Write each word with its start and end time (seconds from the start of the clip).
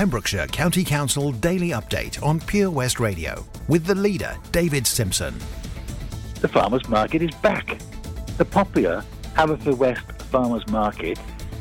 Pembrokeshire 0.00 0.46
County 0.46 0.82
Council 0.82 1.30
Daily 1.30 1.72
Update 1.72 2.22
on 2.22 2.40
Pure 2.40 2.70
West 2.70 3.00
Radio 3.00 3.44
with 3.68 3.84
the 3.84 3.94
leader, 3.94 4.34
David 4.50 4.86
Simpson. 4.86 5.34
The 6.40 6.48
Farmers 6.48 6.88
Market 6.88 7.20
is 7.20 7.34
back. 7.42 7.78
The 8.38 8.46
popular 8.46 9.04
Haverfordwest 9.34 10.22
Farmers 10.22 10.66
Market 10.68 11.18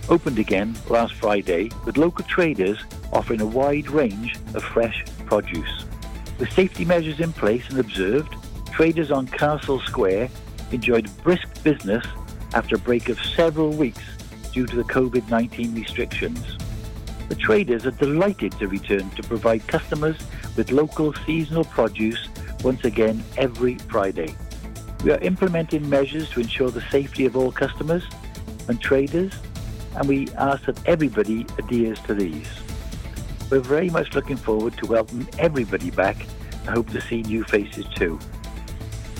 opened 0.07 0.39
again 0.39 0.73
last 0.87 1.15
Friday 1.15 1.69
with 1.83 1.97
local 1.97 2.23
traders 2.27 2.79
offering 3.11 3.41
a 3.41 3.45
wide 3.45 3.89
range 3.89 4.37
of 4.53 4.63
fresh 4.63 5.03
produce. 5.25 5.83
With 6.39 6.49
safety 6.53 6.85
measures 6.85 7.19
in 7.19 7.33
place 7.33 7.69
and 7.69 7.77
observed, 7.77 8.33
traders 8.71 9.11
on 9.11 9.27
Castle 9.27 9.81
Square 9.81 10.29
enjoyed 10.71 11.11
brisk 11.23 11.61
business 11.61 12.05
after 12.53 12.77
a 12.77 12.79
break 12.79 13.09
of 13.09 13.19
several 13.21 13.71
weeks 13.71 14.05
due 14.53 14.65
to 14.65 14.77
the 14.77 14.85
COVID-19 14.85 15.75
restrictions. 15.75 16.55
The 17.29 17.35
traders 17.35 17.85
are 17.85 17.91
delighted 17.91 18.53
to 18.53 18.67
return 18.67 19.11
to 19.11 19.21
provide 19.21 19.67
customers 19.67 20.17
with 20.57 20.71
local 20.71 21.13
seasonal 21.25 21.63
produce 21.63 22.27
once 22.63 22.83
again 22.83 23.23
every 23.37 23.75
Friday. 23.75 24.35
We 25.03 25.11
are 25.11 25.19
implementing 25.19 25.87
measures 25.87 26.29
to 26.31 26.41
ensure 26.41 26.71
the 26.71 26.81
safety 26.89 27.27
of 27.27 27.37
all 27.37 27.51
customers 27.51 28.03
and 28.67 28.81
traders, 28.81 29.31
and 29.95 30.09
we 30.09 30.27
ask 30.37 30.65
that 30.65 30.83
everybody 30.87 31.45
adheres 31.59 31.99
to 32.01 32.15
these. 32.15 32.47
We're 33.51 33.59
very 33.59 33.91
much 33.91 34.15
looking 34.15 34.37
forward 34.37 34.75
to 34.77 34.87
welcoming 34.87 35.29
everybody 35.37 35.91
back 35.91 36.17
and 36.51 36.69
hope 36.69 36.89
to 36.89 37.01
see 37.01 37.21
new 37.21 37.43
faces 37.43 37.85
too. 37.93 38.19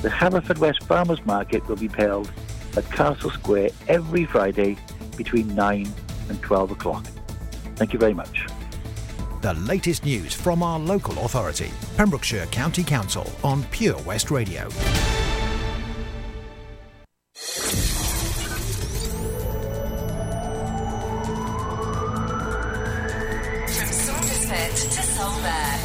The 0.02 0.10
Haverfordwest 0.10 0.84
Farmers 0.86 1.24
Market 1.28 1.68
will 1.68 1.76
be 1.76 1.90
held 1.90 2.32
at 2.76 2.92
Castle 2.92 3.30
Square 3.30 3.70
every 3.88 4.26
Friday 4.26 4.78
between 5.16 5.54
9 5.54 5.88
and 6.30 6.42
12 6.42 6.72
o'clock. 6.72 7.06
Thank 7.80 7.94
you 7.94 8.00
very 8.00 8.14
much. 8.14 8.46
The 9.42 9.54
latest 9.54 10.04
news 10.04 10.34
from 10.34 10.62
our 10.62 10.78
local 10.78 11.18
authority, 11.24 11.72
Pembrokeshire 11.96 12.46
County 12.48 12.84
Council 12.84 13.26
on 13.42 13.64
Pure 13.72 14.02
West 14.02 14.32
Radio. 14.32 14.70
From 23.70 23.88
Saundersfoot 23.96 24.76
to 24.76 25.02
Salford. 25.02 25.80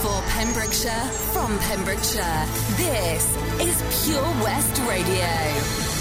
For 0.00 0.22
Pembrokeshire, 0.30 1.08
from 1.34 1.58
Pembrokeshire, 1.58 2.46
this 2.78 3.36
is 3.60 4.06
Pure 4.06 4.22
West 4.42 4.80
Radio. 4.88 5.97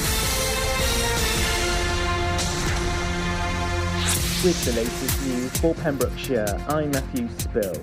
With 4.43 4.65
the 4.65 4.73
latest 4.73 5.25
news 5.25 5.57
for 5.57 5.73
Pembrokeshire, 5.73 6.63
I'm 6.69 6.91
Matthew 6.91 7.27
Spill. 7.39 7.73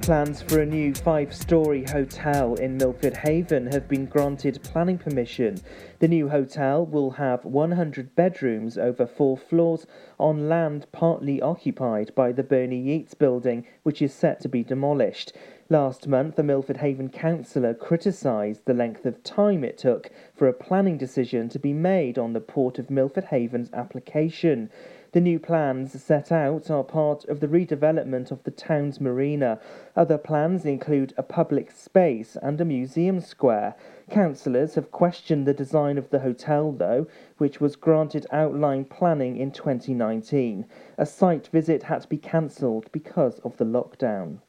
Plans 0.00 0.40
for 0.40 0.62
a 0.62 0.66
new 0.66 0.94
five 0.94 1.34
story 1.34 1.84
hotel 1.84 2.54
in 2.54 2.78
Milford 2.78 3.14
Haven 3.14 3.66
have 3.66 3.86
been 3.88 4.06
granted 4.06 4.58
planning 4.62 4.96
permission. 4.96 5.58
The 5.98 6.08
new 6.08 6.30
hotel 6.30 6.86
will 6.86 7.10
have 7.10 7.44
100 7.44 8.16
bedrooms 8.16 8.78
over 8.78 9.06
four 9.06 9.36
floors 9.36 9.86
on 10.18 10.48
land 10.48 10.86
partly 10.92 11.42
occupied 11.42 12.14
by 12.14 12.32
the 12.32 12.42
Bernie 12.42 12.80
Yeats 12.80 13.12
building, 13.12 13.66
which 13.82 14.00
is 14.00 14.14
set 14.14 14.40
to 14.40 14.48
be 14.48 14.64
demolished. 14.64 15.34
Last 15.68 16.08
month, 16.08 16.36
the 16.36 16.42
Milford 16.42 16.78
Haven 16.78 17.10
councillor 17.10 17.74
criticised 17.74 18.64
the 18.64 18.72
length 18.72 19.04
of 19.04 19.22
time 19.22 19.62
it 19.62 19.76
took 19.76 20.10
for 20.34 20.48
a 20.48 20.54
planning 20.54 20.96
decision 20.96 21.50
to 21.50 21.58
be 21.58 21.74
made 21.74 22.16
on 22.16 22.32
the 22.32 22.40
Port 22.40 22.78
of 22.78 22.88
Milford 22.88 23.24
Haven's 23.24 23.70
application. 23.74 24.70
The 25.12 25.22
new 25.22 25.38
plans 25.38 26.02
set 26.02 26.30
out 26.30 26.70
are 26.70 26.84
part 26.84 27.24
of 27.24 27.40
the 27.40 27.48
redevelopment 27.48 28.30
of 28.30 28.42
the 28.42 28.50
town's 28.50 29.00
marina. 29.00 29.58
Other 29.96 30.18
plans 30.18 30.66
include 30.66 31.14
a 31.16 31.22
public 31.22 31.70
space 31.70 32.36
and 32.42 32.60
a 32.60 32.66
museum 32.66 33.20
square. 33.20 33.74
Councillors 34.10 34.74
have 34.74 34.90
questioned 34.90 35.46
the 35.46 35.54
design 35.54 35.96
of 35.96 36.10
the 36.10 36.18
hotel, 36.18 36.72
though, 36.72 37.06
which 37.38 37.58
was 37.58 37.74
granted 37.74 38.26
outline 38.30 38.84
planning 38.84 39.38
in 39.38 39.50
2019. 39.50 40.66
A 40.98 41.06
site 41.06 41.46
visit 41.46 41.84
had 41.84 42.02
to 42.02 42.08
be 42.08 42.18
cancelled 42.18 42.92
because 42.92 43.38
of 43.38 43.56
the 43.56 43.64
lockdown. 43.64 44.40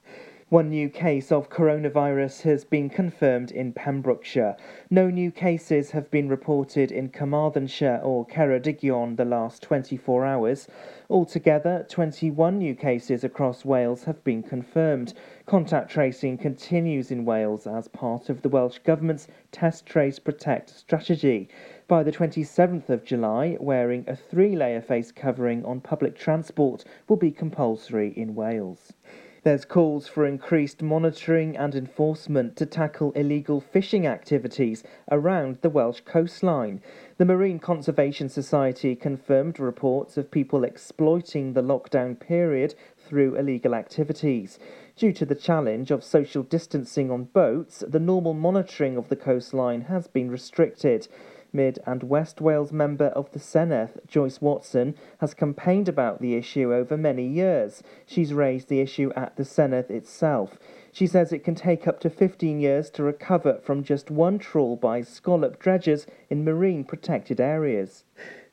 One 0.52 0.70
new 0.72 0.90
case 0.90 1.32
of 1.32 1.52
coronavirus 1.52 2.42
has 2.42 2.66
been 2.66 2.90
confirmed 2.90 3.52
in 3.52 3.72
Pembrokeshire. 3.72 4.58
No 4.90 5.12
new 5.12 5.30
cases 5.30 5.92
have 5.92 6.10
been 6.10 6.28
reported 6.28 6.92
in 6.92 7.10
Carmarthenshire 7.10 8.02
or 8.04 8.26
Ceredigion 8.26 9.16
the 9.16 9.26
last 9.26 9.62
24 9.62 10.26
hours. 10.26 10.68
Altogether, 11.08 11.86
21 11.88 12.58
new 12.58 12.74
cases 12.74 13.24
across 13.24 13.64
Wales 13.64 14.06
have 14.06 14.24
been 14.24 14.42
confirmed. 14.42 15.14
Contact 15.46 15.92
tracing 15.92 16.36
continues 16.40 17.12
in 17.12 17.26
Wales 17.26 17.68
as 17.68 17.88
part 17.88 18.28
of 18.28 18.42
the 18.42 18.50
Welsh 18.50 18.80
Government's 18.80 19.28
Test, 19.52 19.86
Trace, 19.86 20.18
Protect 20.18 20.72
strategy. 20.72 21.48
By 21.88 22.02
the 22.02 22.12
27th 22.12 22.90
of 22.90 23.06
July, 23.06 23.56
wearing 23.60 24.04
a 24.08 24.16
three 24.16 24.56
layer 24.56 24.81
face 24.81 25.12
covering 25.12 25.64
on 25.64 25.80
public 25.80 26.18
transport 26.18 26.86
will 27.08 27.18
be 27.18 27.30
compulsory 27.30 28.14
in 28.18 28.34
Wales. 28.34 28.94
There's 29.44 29.64
calls 29.64 30.06
for 30.06 30.26
increased 30.26 30.82
monitoring 30.82 31.56
and 31.56 31.74
enforcement 31.74 32.58
to 32.58 32.66
tackle 32.66 33.14
illegal 33.14 33.62
fishing 33.62 34.06
activities 34.06 34.84
around 35.10 35.60
the 35.62 35.70
Welsh 35.70 36.02
coastline. 36.02 36.82
The 37.18 37.24
Marine 37.24 37.60
Conservation 37.60 38.28
Society 38.28 38.98
confirmed 38.98 39.58
reports 39.58 40.18
of 40.18 40.30
people 40.30 40.66
exploiting 40.66 41.54
the 41.54 41.64
lockdown 41.64 42.20
period 42.20 42.76
through 42.98 43.36
illegal 43.36 43.74
activities. 43.74 44.60
Due 44.98 45.14
to 45.14 45.26
the 45.26 45.36
challenge 45.36 45.90
of 45.90 46.04
social 46.04 46.44
distancing 46.44 47.10
on 47.10 47.24
boats, 47.24 47.82
the 47.88 48.00
normal 48.00 48.34
monitoring 48.34 48.98
of 48.98 49.08
the 49.08 49.16
coastline 49.16 49.82
has 49.82 50.08
been 50.08 50.30
restricted. 50.30 51.08
Mid 51.52 51.80
and 51.86 52.04
West 52.04 52.42
Wales 52.42 52.72
member 52.72 53.08
of 53.08 53.32
the 53.32 53.40
Senedd, 53.40 54.06
Joyce 54.08 54.40
Watson, 54.40 54.96
has 55.20 55.34
campaigned 55.34 55.90
about 55.90 56.22
the 56.22 56.36
issue 56.36 56.74
over 56.74 56.96
many 56.96 57.28
years. 57.28 57.82
She's 58.06 58.34
raised 58.34 58.70
the 58.70 58.82
issue 58.82 59.12
at 59.16 59.36
the 59.36 59.44
Senedd 59.44 59.90
itself. 59.90 60.60
She 60.92 61.08
says 61.08 61.32
it 61.32 61.44
can 61.44 61.56
take 61.56 61.88
up 61.88 62.00
to 62.02 62.10
15 62.10 62.60
years 62.60 62.90
to 62.92 63.04
recover 63.04 63.60
from 63.64 63.84
just 63.84 64.12
one 64.12 64.40
trawl 64.40 64.76
by 64.76 65.02
scallop 65.02 65.60
dredgers 65.60 66.06
in 66.30 66.44
marine 66.44 66.84
protected 66.84 67.40
areas. 67.40 68.04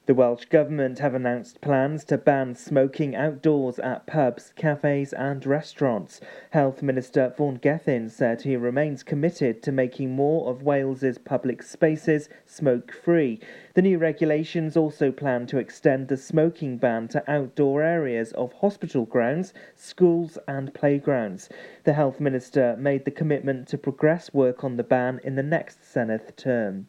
The 0.06 0.14
Welsh 0.14 0.44
Government 0.44 1.00
have 1.00 1.16
announced 1.16 1.60
plans 1.60 2.04
to 2.04 2.16
ban 2.16 2.54
smoking 2.54 3.16
outdoors 3.16 3.80
at 3.80 4.06
pubs, 4.06 4.52
cafes, 4.54 5.12
and 5.12 5.44
restaurants. 5.44 6.20
Health 6.50 6.80
Minister 6.80 7.34
Vaughan 7.36 7.56
Gething 7.56 8.08
said 8.08 8.42
he 8.42 8.54
remains 8.54 9.02
committed 9.02 9.64
to 9.64 9.72
making 9.72 10.12
more 10.12 10.48
of 10.48 10.62
Wales's 10.62 11.18
public 11.18 11.60
spaces 11.60 12.28
smoke 12.44 12.92
free. 12.92 13.40
The 13.74 13.82
new 13.82 13.98
regulations 13.98 14.76
also 14.76 15.10
plan 15.10 15.44
to 15.48 15.58
extend 15.58 16.06
the 16.06 16.16
smoking 16.16 16.78
ban 16.78 17.08
to 17.08 17.28
outdoor 17.28 17.82
areas 17.82 18.30
of 18.34 18.52
hospital 18.52 19.06
grounds, 19.06 19.52
schools, 19.74 20.38
and 20.46 20.72
playgrounds. 20.72 21.48
The 21.82 21.94
Health 21.94 22.20
Minister 22.20 22.76
made 22.78 23.06
the 23.06 23.10
commitment 23.10 23.66
to 23.68 23.76
progress 23.76 24.32
work 24.32 24.62
on 24.62 24.76
the 24.76 24.84
ban 24.84 25.20
in 25.24 25.34
the 25.34 25.42
next 25.42 25.80
Senedd 25.82 26.36
term. 26.36 26.86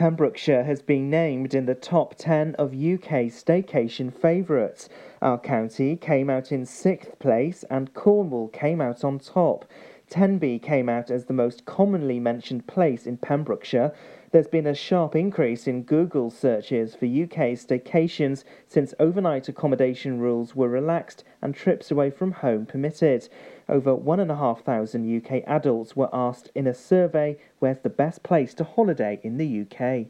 Pembrokeshire 0.00 0.64
has 0.64 0.80
been 0.80 1.10
named 1.10 1.52
in 1.52 1.66
the 1.66 1.74
top 1.74 2.14
10 2.14 2.54
of 2.54 2.72
UK 2.72 3.28
staycation 3.28 4.10
favourites. 4.10 4.88
Our 5.20 5.38
county 5.38 5.94
came 5.94 6.30
out 6.30 6.50
in 6.50 6.64
sixth 6.64 7.18
place 7.18 7.66
and 7.68 7.92
Cornwall 7.92 8.48
came 8.48 8.80
out 8.80 9.04
on 9.04 9.18
top. 9.18 9.66
Tenby 10.08 10.58
came 10.58 10.88
out 10.88 11.10
as 11.10 11.26
the 11.26 11.34
most 11.34 11.66
commonly 11.66 12.18
mentioned 12.18 12.66
place 12.66 13.06
in 13.06 13.18
Pembrokeshire. 13.18 13.92
There's 14.32 14.46
been 14.46 14.68
a 14.68 14.74
sharp 14.76 15.16
increase 15.16 15.66
in 15.66 15.82
Google 15.82 16.30
searches 16.30 16.94
for 16.94 17.06
UK 17.06 17.58
staycations 17.58 18.44
since 18.68 18.94
overnight 19.00 19.48
accommodation 19.48 20.20
rules 20.20 20.54
were 20.54 20.68
relaxed 20.68 21.24
and 21.42 21.52
trips 21.52 21.90
away 21.90 22.10
from 22.10 22.30
home 22.30 22.64
permitted. 22.64 23.28
Over 23.68 23.92
1,500 23.92 25.26
UK 25.26 25.42
adults 25.48 25.96
were 25.96 26.10
asked 26.12 26.48
in 26.54 26.68
a 26.68 26.74
survey 26.74 27.38
where's 27.58 27.80
the 27.80 27.90
best 27.90 28.22
place 28.22 28.54
to 28.54 28.62
holiday 28.62 29.18
in 29.24 29.36
the 29.36 29.62
UK. 29.62 30.06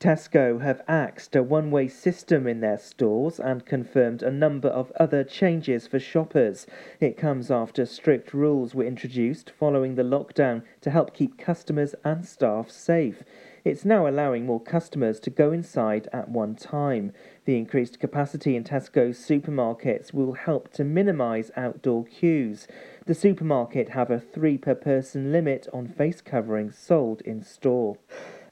Tesco 0.00 0.62
have 0.62 0.80
axed 0.86 1.34
a 1.34 1.42
one 1.42 1.72
way 1.72 1.88
system 1.88 2.46
in 2.46 2.60
their 2.60 2.78
stores 2.78 3.40
and 3.40 3.66
confirmed 3.66 4.22
a 4.22 4.30
number 4.30 4.68
of 4.68 4.92
other 4.92 5.24
changes 5.24 5.88
for 5.88 5.98
shoppers. 5.98 6.68
It 7.00 7.16
comes 7.16 7.50
after 7.50 7.84
strict 7.84 8.32
rules 8.32 8.76
were 8.76 8.84
introduced 8.84 9.50
following 9.50 9.96
the 9.96 10.04
lockdown 10.04 10.62
to 10.82 10.90
help 10.90 11.12
keep 11.14 11.36
customers 11.36 11.96
and 12.04 12.24
staff 12.24 12.70
safe. 12.70 13.24
It's 13.68 13.84
now 13.84 14.08
allowing 14.08 14.46
more 14.46 14.62
customers 14.62 15.20
to 15.20 15.28
go 15.28 15.52
inside 15.52 16.08
at 16.10 16.30
one 16.30 16.54
time. 16.54 17.12
The 17.44 17.58
increased 17.58 18.00
capacity 18.00 18.56
in 18.56 18.64
Tesco's 18.64 19.18
supermarkets 19.18 20.14
will 20.14 20.32
help 20.32 20.72
to 20.72 20.84
minimise 20.84 21.50
outdoor 21.54 22.06
queues. 22.06 22.66
The 23.04 23.14
supermarket 23.14 23.90
have 23.90 24.10
a 24.10 24.20
three 24.20 24.56
per 24.56 24.74
person 24.74 25.32
limit 25.32 25.68
on 25.70 25.86
face 25.86 26.22
coverings 26.22 26.78
sold 26.78 27.20
in 27.26 27.42
store. 27.42 27.98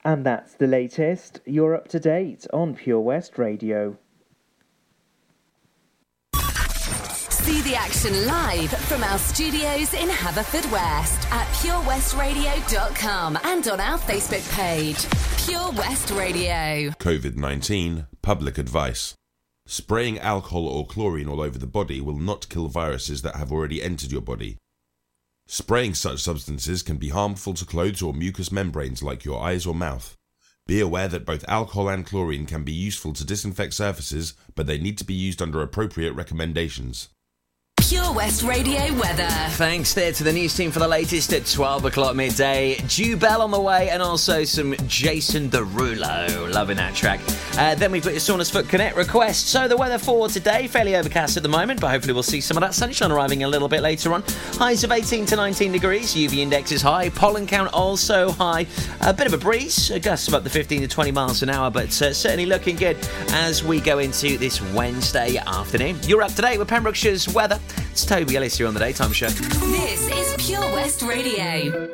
And 0.05 0.27
that's 0.27 0.53
the 0.53 0.67
latest. 0.67 1.41
You're 1.47 1.75
up 1.75 1.89
to 1.89 1.99
date 1.99 2.47
on 2.53 2.75
Pure 2.75 3.01
West 3.01 3.39
Radio. 3.39 3.97
The 7.67 7.75
action 7.75 8.27
live 8.27 8.71
from 8.71 9.03
our 9.03 9.19
studios 9.19 9.93
in 9.93 10.09
Haverfordwest 10.09 11.29
at 11.33 11.49
purewestradio.com 11.49 13.37
and 13.43 13.67
on 13.67 13.81
our 13.81 13.99
Facebook 13.99 14.49
page, 14.55 15.05
Pure 15.45 15.73
West 15.73 16.13
Radio. 16.13 16.93
COVID 17.01 17.35
19 17.35 18.07
Public 18.23 18.59
Advice. 18.59 19.17
Spraying 19.67 20.17
alcohol 20.21 20.69
or 20.69 20.87
chlorine 20.87 21.29
all 21.29 21.41
over 21.41 21.59
the 21.59 21.67
body 21.67 22.01
will 22.01 22.17
not 22.17 22.49
kill 22.49 22.69
viruses 22.69 23.23
that 23.23 23.35
have 23.35 23.51
already 23.51 23.83
entered 23.83 24.13
your 24.13 24.21
body. 24.21 24.59
Spraying 25.49 25.95
such 25.95 26.21
substances 26.21 26.85
can 26.85 26.99
be 26.99 27.09
harmful 27.09 27.55
to 27.55 27.65
clothes 27.65 28.01
or 28.01 28.15
mucous 28.15 28.53
membranes 28.53 29.03
like 29.03 29.25
your 29.25 29.43
eyes 29.43 29.67
or 29.67 29.75
mouth. 29.75 30.15
Be 30.69 30.79
aware 30.79 31.09
that 31.09 31.27
both 31.27 31.45
alcohol 31.49 31.89
and 31.89 32.07
chlorine 32.07 32.47
can 32.47 32.63
be 32.63 32.73
useful 32.73 33.13
to 33.15 33.25
disinfect 33.25 33.75
surfaces, 33.75 34.35
but 34.55 34.69
they 34.69 34.79
need 34.79 34.99
to 34.99 35.05
be 35.05 35.15
used 35.15 35.43
under 35.43 35.63
appropriate 35.63 36.13
recommendations. 36.13 37.09
Pure 37.89 38.15
West 38.15 38.43
Radio 38.43 38.81
weather. 38.95 39.29
Thanks 39.51 39.95
there 39.95 40.11
to 40.11 40.25
the 40.25 40.33
news 40.33 40.57
team 40.57 40.73
for 40.73 40.81
the 40.81 40.89
latest 40.89 41.33
at 41.33 41.47
12 41.47 41.85
o'clock 41.85 42.17
midday. 42.17 42.75
Jubël 42.79 43.39
on 43.39 43.53
the 43.53 43.61
way, 43.61 43.91
and 43.91 44.03
also 44.03 44.43
some 44.43 44.75
Jason 44.89 45.49
Derulo. 45.49 46.53
Loving 46.53 46.79
that 46.79 46.97
track. 46.97 47.21
Uh, 47.57 47.77
then 47.77 47.93
we've 47.93 48.03
got 48.03 48.11
your 48.11 48.19
Saundersfoot 48.19 48.69
Connect 48.69 48.97
request. 48.97 49.51
So 49.51 49.69
the 49.69 49.77
weather 49.77 49.99
for 49.99 50.27
today, 50.27 50.67
fairly 50.67 50.97
overcast 50.97 51.37
at 51.37 51.45
the 51.45 51.49
moment, 51.49 51.81
but 51.81 51.91
hopefully 51.93 52.13
we'll 52.13 52.25
see 52.25 52.41
some 52.41 52.57
of 52.57 52.61
that 52.63 52.75
sunshine 52.75 53.13
arriving 53.13 53.45
a 53.45 53.49
little 53.49 53.69
bit 53.69 53.83
later 53.83 54.13
on. 54.13 54.25
Highs 54.55 54.83
of 54.83 54.91
18 54.91 55.25
to 55.27 55.37
19 55.37 55.71
degrees. 55.71 56.13
UV 56.13 56.39
index 56.39 56.73
is 56.73 56.83
high. 56.83 57.09
Pollen 57.11 57.47
count 57.47 57.73
also 57.73 58.33
high. 58.33 58.67
A 59.03 59.15
bit 59.15 59.29
of 59.29 59.33
a 59.33 59.39
breeze. 59.39 59.93
A 59.93 60.01
gust 60.01 60.27
of 60.27 60.35
up 60.35 60.43
to 60.43 60.51
15 60.51 60.81
to 60.81 60.89
20 60.89 61.13
miles 61.13 61.45
an 61.45 61.51
hour, 61.51 61.71
but 61.71 62.03
uh, 62.03 62.13
certainly 62.13 62.47
looking 62.47 62.75
good 62.75 62.97
as 63.31 63.63
we 63.63 63.81
go 63.81 64.01
into 64.01 64.37
this 64.39 64.61
Wednesday 64.75 65.37
afternoon. 65.37 65.97
You're 66.03 66.23
up 66.23 66.33
to 66.33 66.43
date 66.43 66.59
with 66.59 66.69
Pembrokeshire's 66.69 67.33
weather. 67.33 67.61
It's 67.91 68.05
Toby 68.05 68.37
Ellis 68.37 68.57
here 68.59 68.67
on 68.67 68.75
the 68.75 68.81
Daytime 68.81 69.13
Show. 69.13 69.29
This 69.29 70.09
is 70.09 70.35
Pure 70.47 70.61
West 70.75 71.03
Radio. 71.03 71.89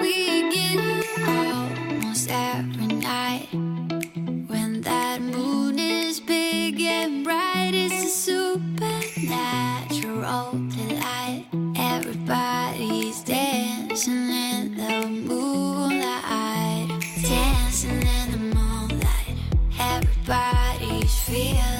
We 0.00 0.50
get 0.52 0.78
almost 1.26 2.28
every 2.30 2.86
night 2.86 3.48
when 3.52 4.80
that 4.82 5.20
moon 5.22 5.78
is 5.78 6.20
big 6.20 6.80
and 6.80 7.24
bright. 7.24 7.70
It's 7.72 8.04
a 8.04 8.08
supernatural 8.08 10.52
delight. 10.68 11.46
Everybody's 11.76 13.22
dancing 13.22 14.28
in 14.30 14.74
the 14.76 15.06
moonlight, 15.08 16.88
dancing 17.22 18.02
in 18.02 18.30
the 18.30 18.38
moonlight. 18.54 19.36
Everybody's 19.78 21.18
feeling 21.20 21.71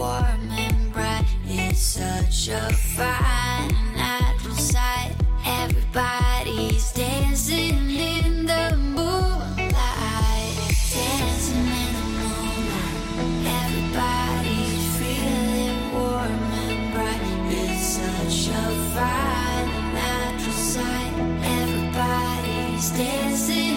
warm 0.00 0.50
and 0.52 0.92
bright. 0.94 1.26
It's 1.44 1.78
such 1.78 2.48
a 2.48 2.72
fine 2.96 3.74
natural 3.94 4.54
sight. 4.54 5.12
Everybody's 5.44 6.90
dancing 6.92 7.90
in 7.90 8.46
the 8.46 8.76
moonlight, 8.96 10.56
dancing 10.94 11.68
in 11.84 11.92
the 11.98 12.06
moonlight. 12.16 12.96
Everybody's 13.60 14.84
feeling 14.98 15.80
warm 15.92 16.44
and 16.64 16.82
bright. 16.94 17.22
It's 17.60 17.84
such 18.00 18.54
a 18.56 18.66
fine 18.96 19.68
natural 20.00 20.60
sight. 20.72 21.14
Everybody's 21.60 22.90
dancing 22.92 23.69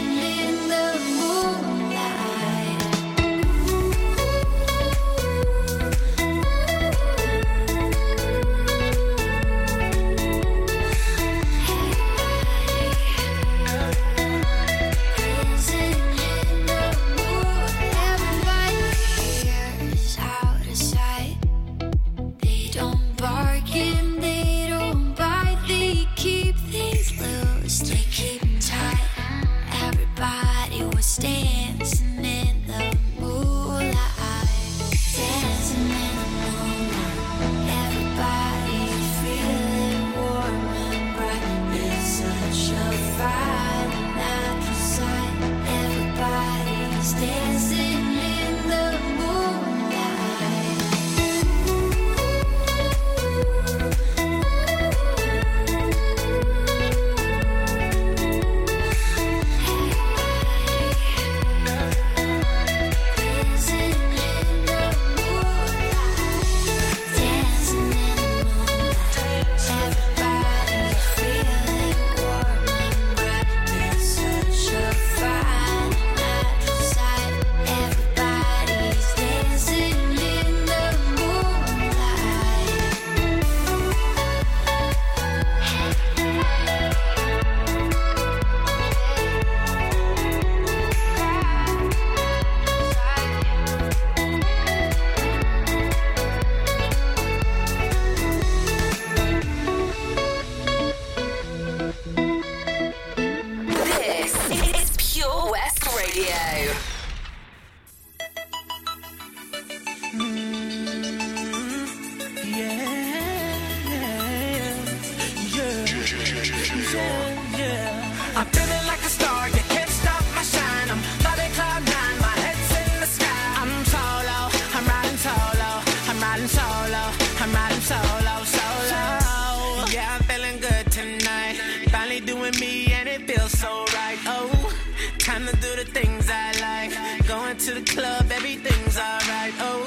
to 137.65 137.73
the 137.75 137.93
club, 137.95 138.29
everything's 138.29 138.97
alright. 138.97 139.53
Oh, 139.59 139.85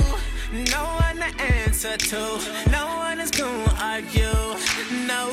no 0.73 0.85
one 1.05 1.17
to 1.17 1.43
answer 1.43 1.95
to, 1.99 2.21
no 2.71 2.87
one 2.97 3.21
is 3.21 3.31
gonna 3.31 3.75
argue. 3.79 4.57
No, 5.07 5.29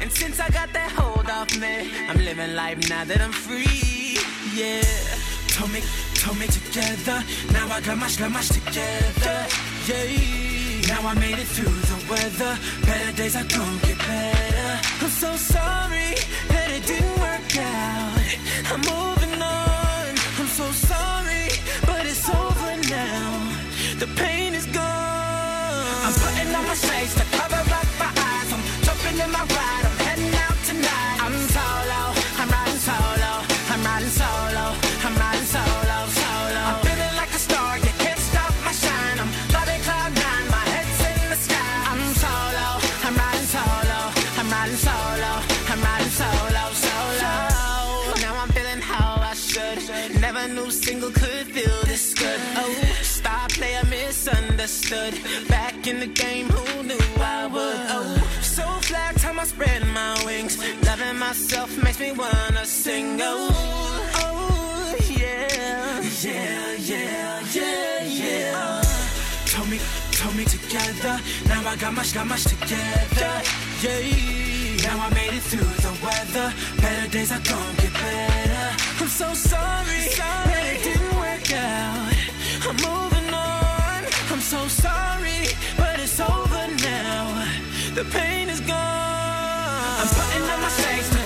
and 0.00 0.10
since 0.10 0.40
I 0.40 0.48
got 0.48 0.72
that 0.72 0.90
hold 0.92 1.28
off 1.28 1.54
me, 1.60 1.90
I'm 2.08 2.16
living 2.16 2.54
life 2.54 2.88
now 2.88 3.04
that 3.04 3.20
I'm 3.20 3.32
free. 3.32 4.16
Yeah, 4.54 4.80
told 5.48 5.70
me, 5.70 5.82
told 6.14 6.38
me 6.38 6.46
together. 6.46 7.22
Now 7.52 7.68
I 7.68 7.82
got 7.82 7.98
my 7.98 8.08
smash 8.08 8.48
together. 8.48 9.38
Yeah, 9.84 10.88
now 10.88 11.06
I 11.06 11.14
made 11.20 11.38
it 11.38 11.48
through 11.48 11.76
the 11.92 11.98
weather. 12.08 12.56
Better 12.86 13.12
days 13.18 13.36
are 13.36 13.44
gonna 13.44 13.86
get 13.86 13.98
better. 13.98 14.80
I'm 15.02 15.10
so 15.10 15.36
sorry 15.36 16.16
that 16.48 16.68
it 16.72 16.86
didn't 16.86 17.18
work 17.20 17.52
out. 17.58 18.16
I'm 18.72 18.80
moving 18.80 19.21
The 24.02 24.08
pain 24.16 24.52
is 24.52 24.66
gone. 24.66 24.82
I'm 24.82 26.12
putting 26.12 26.52
on 26.56 26.66
my 26.66 26.74
shades 26.74 27.14
to 27.14 27.24
cover 27.36 27.54
up 27.54 27.86
my 28.00 28.06
eyes. 28.06 28.52
I'm 28.52 28.60
jumping 28.82 29.20
in 29.20 29.30
my 29.30 29.44
ride. 29.44 29.71
Misunderstood. 54.72 55.48
Back 55.48 55.86
in 55.86 56.00
the 56.00 56.06
game, 56.06 56.48
who 56.48 56.82
knew 56.82 56.98
I 57.20 57.46
would? 57.46 57.76
Oh, 57.90 58.40
so 58.40 58.62
flat, 58.86 59.16
time 59.16 59.38
I 59.38 59.44
spread 59.44 59.86
my 59.88 60.22
wings. 60.24 60.58
Loving 60.86 61.18
myself 61.18 61.70
makes 61.82 62.00
me 62.00 62.12
wanna 62.12 62.64
sing. 62.64 63.18
Oh, 63.20 63.48
oh, 64.14 64.96
yeah, 65.10 66.00
yeah, 66.22 66.74
yeah, 66.74 67.42
yeah, 67.52 68.04
yeah. 68.04 68.52
Uh, 68.56 68.82
told 69.46 69.68
me, 69.68 69.78
told 70.12 70.36
me 70.36 70.44
together. 70.44 71.20
Now 71.46 71.68
I 71.68 71.76
got 71.76 71.94
much, 71.94 72.14
got 72.14 72.26
much 72.26 72.44
together. 72.44 73.32
Yeah, 73.82 74.86
now 74.86 75.06
I 75.06 75.10
made 75.14 75.34
it 75.34 75.42
through 75.42 75.74
the 75.86 75.92
weather. 76.04 76.52
Better 76.80 77.10
days 77.10 77.32
are 77.32 77.40
gonna 77.40 77.82
get 77.82 77.92
better. 77.92 78.66
I'm 79.00 79.08
so 79.08 79.34
sorry, 79.34 80.02
that 80.16 80.74
it 80.74 80.82
didn't 80.82 81.16
work 81.16 81.52
out. 81.52 82.12
I'm. 82.68 82.86
I'm 82.86 83.11
so 84.52 84.68
sorry, 84.68 85.46
but 85.78 85.98
it's 85.98 86.20
over 86.20 86.66
now. 86.84 87.48
The 87.94 88.04
pain 88.04 88.50
is 88.50 88.60
gone. 88.60 88.76
I'm 88.76 90.08
putting 90.08 90.42
on 90.42 90.60
my 90.60 90.68
shades 90.68 91.21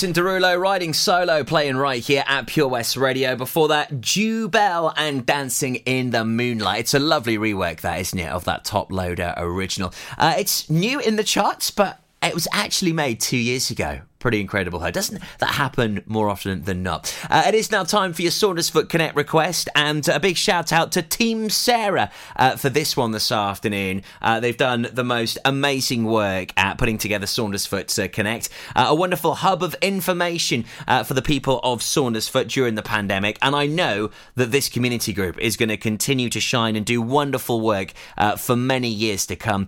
Jason 0.00 0.14
Derulo 0.14 0.58
riding 0.58 0.94
solo, 0.94 1.44
playing 1.44 1.76
right 1.76 2.02
here 2.02 2.24
at 2.26 2.46
Pure 2.46 2.68
West 2.68 2.96
Radio. 2.96 3.36
Before 3.36 3.68
that, 3.68 4.00
Jubël 4.00 4.94
and 4.96 5.26
Dancing 5.26 5.74
in 5.74 6.08
the 6.08 6.24
Moonlight. 6.24 6.80
It's 6.80 6.94
a 6.94 6.98
lovely 6.98 7.36
rework, 7.36 7.82
that 7.82 8.00
isn't 8.00 8.18
it, 8.18 8.30
of 8.30 8.46
that 8.46 8.64
Toploader 8.64 9.34
original. 9.36 9.92
Uh, 10.16 10.36
it's 10.38 10.70
new 10.70 11.00
in 11.00 11.16
the 11.16 11.22
charts, 11.22 11.70
but 11.70 12.00
it 12.22 12.32
was 12.32 12.48
actually 12.50 12.94
made 12.94 13.20
two 13.20 13.36
years 13.36 13.70
ago. 13.70 14.00
Pretty 14.20 14.42
incredible, 14.42 14.80
huh? 14.80 14.90
Doesn't 14.90 15.18
that 15.38 15.54
happen 15.54 16.02
more 16.04 16.28
often 16.28 16.64
than 16.64 16.82
not? 16.82 17.16
Uh, 17.30 17.44
it 17.46 17.54
is 17.54 17.72
now 17.72 17.84
time 17.84 18.12
for 18.12 18.20
your 18.20 18.30
Saundersfoot 18.30 18.90
Connect 18.90 19.16
request, 19.16 19.70
and 19.74 20.06
a 20.08 20.20
big 20.20 20.36
shout 20.36 20.74
out 20.74 20.92
to 20.92 21.00
Team 21.00 21.48
Sarah 21.48 22.10
uh, 22.36 22.54
for 22.56 22.68
this 22.68 22.98
one 22.98 23.12
this 23.12 23.32
afternoon. 23.32 24.02
Uh, 24.20 24.38
they've 24.38 24.58
done 24.58 24.88
the 24.92 25.04
most 25.04 25.38
amazing 25.46 26.04
work 26.04 26.52
at 26.58 26.76
putting 26.76 26.98
together 26.98 27.24
Saundersfoot 27.24 27.98
uh, 27.98 28.08
Connect, 28.08 28.50
uh, 28.76 28.88
a 28.90 28.94
wonderful 28.94 29.36
hub 29.36 29.62
of 29.62 29.74
information 29.80 30.66
uh, 30.86 31.02
for 31.02 31.14
the 31.14 31.22
people 31.22 31.58
of 31.64 31.80
Saundersfoot 31.80 32.48
during 32.48 32.74
the 32.74 32.82
pandemic. 32.82 33.38
And 33.40 33.56
I 33.56 33.64
know 33.64 34.10
that 34.34 34.50
this 34.52 34.68
community 34.68 35.14
group 35.14 35.38
is 35.38 35.56
going 35.56 35.70
to 35.70 35.78
continue 35.78 36.28
to 36.28 36.40
shine 36.40 36.76
and 36.76 36.84
do 36.84 37.00
wonderful 37.00 37.62
work 37.62 37.94
for 38.36 38.54
many 38.54 38.88
years 38.88 39.24
to 39.28 39.36
come 39.36 39.66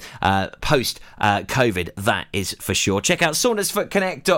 post 0.61 1.01
COVID, 1.23 1.95
that 1.95 2.27
is 2.35 2.55
for 2.61 2.75
sure. 2.75 3.01
Check 3.01 3.23
out 3.23 3.33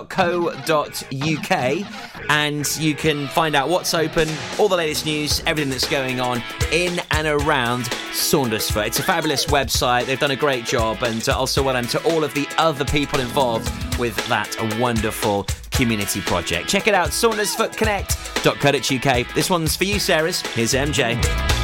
saundersfootconnect.co.uk 0.09 2.31
and 2.31 2.77
you 2.79 2.95
can 2.95 3.27
find 3.29 3.55
out 3.55 3.69
what's 3.69 3.93
open, 3.95 4.29
all 4.59 4.69
the 4.69 4.77
latest 4.77 5.07
news, 5.07 5.43
everything 5.47 5.71
that's 5.71 5.89
going 5.89 6.21
on 6.21 6.43
in 6.73 7.01
and 7.11 7.27
around 7.27 7.85
Saundersfoot. 8.13 8.87
It's 8.87 8.99
a 8.99 9.03
fabulous 9.03 9.47
website. 9.47 10.05
They've 10.07 10.19
done 10.19 10.31
a 10.31 10.37
great 10.37 10.65
job, 10.65 11.03
and 11.03 11.29
uh, 11.29 11.39
also 11.39 11.63
well 11.63 11.75
done 11.75 11.87
to 11.89 12.03
all 12.11 12.25
of 12.25 12.33
the 12.35 12.47
other 12.59 12.85
people 12.85 13.21
involved 13.21 13.71
with 13.99 14.17
that 14.29 14.57
wonderful 14.79 15.47
community 15.71 16.21
project. 16.21 16.69
Check 16.69 16.87
it 16.87 16.95
out, 16.95 17.09
saundersfootconnect.co.uk. 17.09 19.35
This 19.35 19.51
one's 19.51 19.77
for 19.77 19.85
you, 19.85 19.97
Sarahs. 19.97 20.47
Here's 20.55 20.75
MJ. 20.75 21.64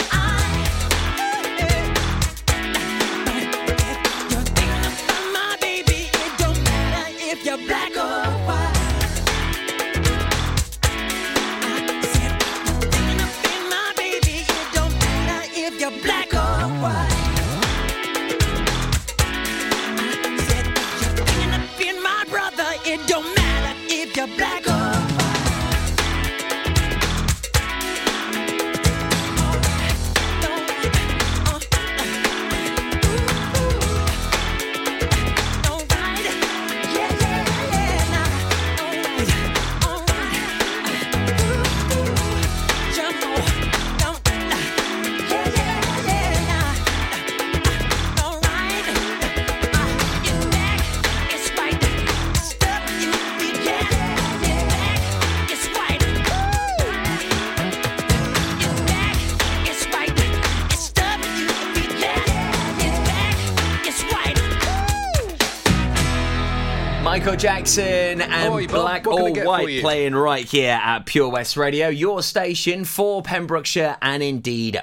Jackson 67.41 68.21
and 68.21 68.53
Oi, 68.53 68.67
Black 68.67 69.07
or 69.07 69.31
White 69.31 69.81
playing 69.81 70.13
right 70.13 70.45
here 70.45 70.79
at 70.79 71.07
Pure 71.07 71.29
West 71.29 71.57
Radio, 71.57 71.87
your 71.87 72.21
station 72.21 72.85
for 72.85 73.23
Pembrokeshire 73.23 73.97
and 73.99 74.21
indeed 74.21 74.79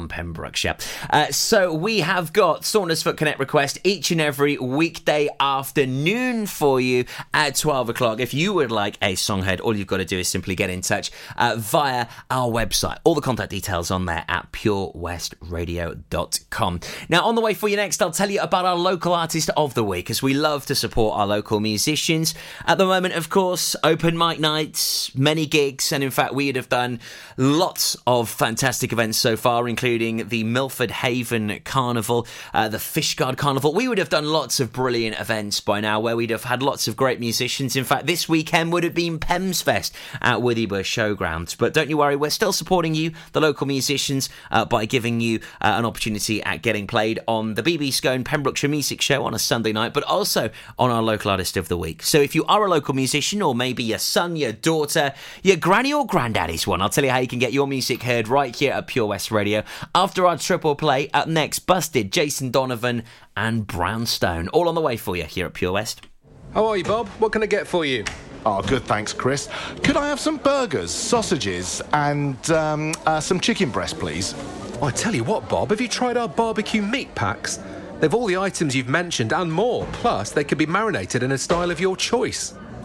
from 0.00 0.08
Pembrokeshire. 0.08 0.76
Uh, 1.10 1.30
so 1.30 1.74
we 1.74 2.00
have 2.00 2.32
got 2.32 2.62
Saundersfoot 2.62 3.18
Connect 3.18 3.38
request 3.38 3.78
each 3.84 4.10
and 4.10 4.18
every 4.20 4.56
weekday 4.56 5.28
afternoon 5.38 6.46
for 6.46 6.80
you 6.80 7.04
at 7.34 7.54
12 7.54 7.90
o'clock. 7.90 8.18
If 8.18 8.32
you 8.32 8.54
would 8.54 8.72
like 8.72 8.96
a 9.02 9.12
songhead, 9.14 9.60
all 9.60 9.76
you've 9.76 9.86
got 9.86 9.98
to 9.98 10.06
do 10.06 10.18
is 10.18 10.28
simply 10.28 10.54
get 10.54 10.70
in 10.70 10.80
touch 10.80 11.10
uh, 11.36 11.56
via 11.58 12.06
our 12.30 12.50
website. 12.50 12.96
All 13.04 13.14
the 13.14 13.20
contact 13.20 13.50
details 13.50 13.90
on 13.90 14.06
there 14.06 14.24
at 14.26 14.50
purewestradio.com. 14.52 16.80
Now, 17.10 17.26
on 17.26 17.34
the 17.34 17.42
way 17.42 17.52
for 17.52 17.68
you 17.68 17.76
next, 17.76 18.00
I'll 18.00 18.10
tell 18.10 18.30
you 18.30 18.40
about 18.40 18.64
our 18.64 18.76
local 18.76 19.12
artist 19.12 19.50
of 19.56 19.74
the 19.74 19.84
week 19.84 20.08
as 20.08 20.22
we 20.22 20.32
love 20.32 20.64
to 20.66 20.74
support 20.74 21.18
our 21.18 21.26
local 21.26 21.60
musicians. 21.60 22.34
At 22.66 22.78
the 22.78 22.86
moment, 22.86 23.12
of 23.14 23.28
course, 23.28 23.76
open 23.84 24.16
mic 24.16 24.40
nights, 24.40 25.14
many 25.14 25.44
gigs, 25.44 25.92
and 25.92 26.02
in 26.02 26.10
fact, 26.10 26.32
we'd 26.32 26.56
have 26.56 26.70
done 26.70 27.00
lots 27.36 27.98
of 28.06 28.30
fantastic 28.30 28.92
events 28.92 29.18
so 29.18 29.36
far, 29.36 29.68
including 29.68 29.89
the 29.98 30.44
Milford 30.44 30.90
Haven 30.90 31.60
Carnival, 31.64 32.26
uh, 32.54 32.68
the 32.68 32.78
Fishguard 32.78 33.36
Carnival. 33.36 33.74
We 33.74 33.88
would 33.88 33.98
have 33.98 34.08
done 34.08 34.26
lots 34.26 34.60
of 34.60 34.72
brilliant 34.72 35.18
events 35.18 35.60
by 35.60 35.80
now 35.80 36.00
where 36.00 36.16
we'd 36.16 36.30
have 36.30 36.44
had 36.44 36.62
lots 36.62 36.86
of 36.86 36.96
great 36.96 37.20
musicians. 37.20 37.76
In 37.76 37.84
fact, 37.84 38.06
this 38.06 38.28
weekend 38.28 38.72
would 38.72 38.84
have 38.84 38.94
been 38.94 39.18
Pems 39.18 39.62
Fest 39.62 39.94
at 40.20 40.38
Withybush 40.38 41.16
Showgrounds. 41.16 41.56
But 41.58 41.74
don't 41.74 41.90
you 41.90 41.98
worry, 41.98 42.16
we're 42.16 42.30
still 42.30 42.52
supporting 42.52 42.94
you, 42.94 43.12
the 43.32 43.40
local 43.40 43.66
musicians, 43.66 44.28
uh, 44.50 44.64
by 44.64 44.86
giving 44.86 45.20
you 45.20 45.40
uh, 45.60 45.74
an 45.78 45.84
opportunity 45.84 46.42
at 46.42 46.62
getting 46.62 46.86
played 46.86 47.18
on 47.26 47.54
the 47.54 47.62
BB 47.62 47.88
Skone 47.88 48.24
Pembrokeshire 48.24 48.70
Music 48.70 49.00
Show 49.00 49.24
on 49.24 49.34
a 49.34 49.38
Sunday 49.38 49.72
night, 49.72 49.92
but 49.92 50.04
also 50.04 50.50
on 50.78 50.90
our 50.90 51.02
local 51.02 51.30
artist 51.30 51.56
of 51.56 51.68
the 51.68 51.76
week. 51.76 52.02
So 52.02 52.20
if 52.20 52.34
you 52.34 52.44
are 52.46 52.64
a 52.64 52.70
local 52.70 52.94
musician, 52.94 53.42
or 53.42 53.54
maybe 53.54 53.82
your 53.82 53.98
son, 53.98 54.36
your 54.36 54.52
daughter, 54.52 55.12
your 55.42 55.56
granny 55.56 55.92
or 55.92 56.06
granddaddy's 56.06 56.66
one, 56.66 56.80
I'll 56.80 56.88
tell 56.88 57.04
you 57.04 57.10
how 57.10 57.18
you 57.18 57.28
can 57.28 57.38
get 57.38 57.52
your 57.52 57.66
music 57.66 58.02
heard 58.02 58.28
right 58.28 58.54
here 58.54 58.72
at 58.72 58.86
Pure 58.86 59.06
West 59.06 59.30
Radio. 59.30 59.62
After 59.94 60.26
our 60.26 60.36
triple 60.36 60.74
play, 60.74 61.08
up 61.12 61.28
next, 61.28 61.60
Busted, 61.60 62.12
Jason 62.12 62.50
Donovan, 62.50 63.04
and 63.36 63.66
Brownstone. 63.66 64.48
All 64.48 64.68
on 64.68 64.74
the 64.74 64.80
way 64.80 64.96
for 64.96 65.16
you 65.16 65.24
here 65.24 65.46
at 65.46 65.54
Pure 65.54 65.72
West. 65.72 66.06
How 66.54 66.66
are 66.66 66.76
you, 66.76 66.84
Bob? 66.84 67.08
What 67.20 67.32
can 67.32 67.42
I 67.42 67.46
get 67.46 67.66
for 67.66 67.84
you? 67.84 68.04
Oh, 68.44 68.62
good, 68.62 68.82
thanks, 68.84 69.12
Chris. 69.12 69.48
Could 69.82 69.96
I 69.96 70.08
have 70.08 70.18
some 70.18 70.38
burgers, 70.38 70.90
sausages, 70.90 71.82
and 71.92 72.50
um, 72.50 72.94
uh, 73.06 73.20
some 73.20 73.38
chicken 73.38 73.70
breast, 73.70 73.98
please? 73.98 74.34
Oh, 74.80 74.86
I 74.86 74.90
tell 74.90 75.14
you 75.14 75.24
what, 75.24 75.48
Bob, 75.48 75.70
have 75.70 75.80
you 75.80 75.88
tried 75.88 76.16
our 76.16 76.28
barbecue 76.28 76.80
meat 76.80 77.14
packs? 77.14 77.60
They've 78.00 78.14
all 78.14 78.26
the 78.26 78.38
items 78.38 78.74
you've 78.74 78.88
mentioned 78.88 79.34
and 79.34 79.52
more. 79.52 79.86
Plus, 79.92 80.32
they 80.32 80.42
can 80.42 80.56
be 80.56 80.64
marinated 80.64 81.22
in 81.22 81.32
a 81.32 81.38
style 81.38 81.70
of 81.70 81.80
your 81.80 81.96
choice. 81.96 82.54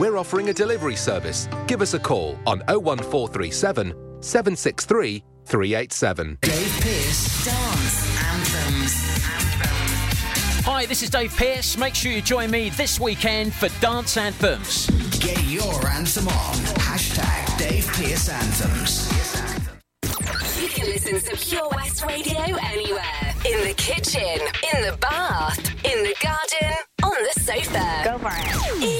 We're 0.00 0.16
offering 0.16 0.48
a 0.48 0.54
delivery 0.54 0.96
service. 0.96 1.46
Give 1.66 1.82
us 1.82 1.92
a 1.92 1.98
call 1.98 2.38
on 2.46 2.60
01437 2.68 3.92
763 4.22 5.22
387. 5.44 6.38
Dave 6.40 6.80
Pearce 6.80 7.44
Dance 7.44 8.22
Anthems. 8.24 8.94
Hi, 10.64 10.86
this 10.86 11.02
is 11.02 11.10
Dave 11.10 11.36
Pearce. 11.36 11.76
Make 11.76 11.94
sure 11.94 12.12
you 12.12 12.22
join 12.22 12.50
me 12.50 12.70
this 12.70 12.98
weekend 12.98 13.52
for 13.52 13.68
Dance 13.82 14.16
Anthems. 14.16 14.86
Get 15.20 15.44
your 15.44 15.86
anthem 15.88 16.28
on. 16.28 16.54
Hashtag 16.80 17.58
Dave 17.58 17.86
Pearce 17.88 18.30
Anthems. 18.30 19.06
You 20.62 20.68
can 20.68 20.86
listen 20.86 21.20
to 21.20 21.36
Pure 21.36 21.68
West 21.72 22.06
Radio 22.06 22.40
anywhere. 22.40 23.34
In 23.44 23.68
the 23.68 23.74
kitchen, 23.76 24.40
in 24.72 24.80
the 24.80 24.96
bath, 24.98 25.58
in 25.84 26.02
the 26.04 26.14
garden, 26.22 26.78
on 27.02 27.22
the 27.22 27.40
sofa. 27.40 28.00
Go 28.02 28.16
for 28.16 28.30
it. 28.32 28.99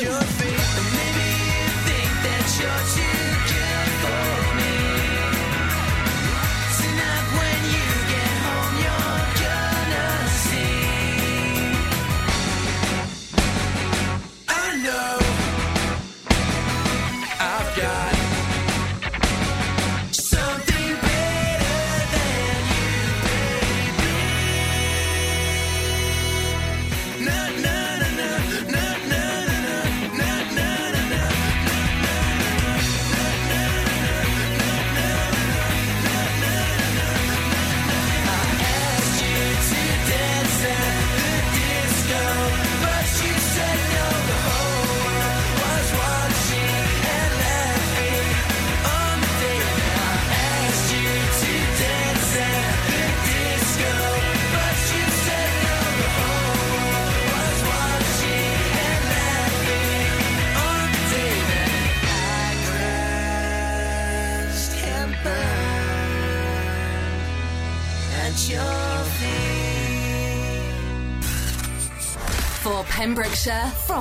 your 0.00 0.20
faith, 0.20 0.72
but 0.74 0.86
maybe 0.98 1.26
you 1.48 1.68
think 1.86 2.10
that 2.24 2.58
you're 2.60 3.04
too. 3.20 3.25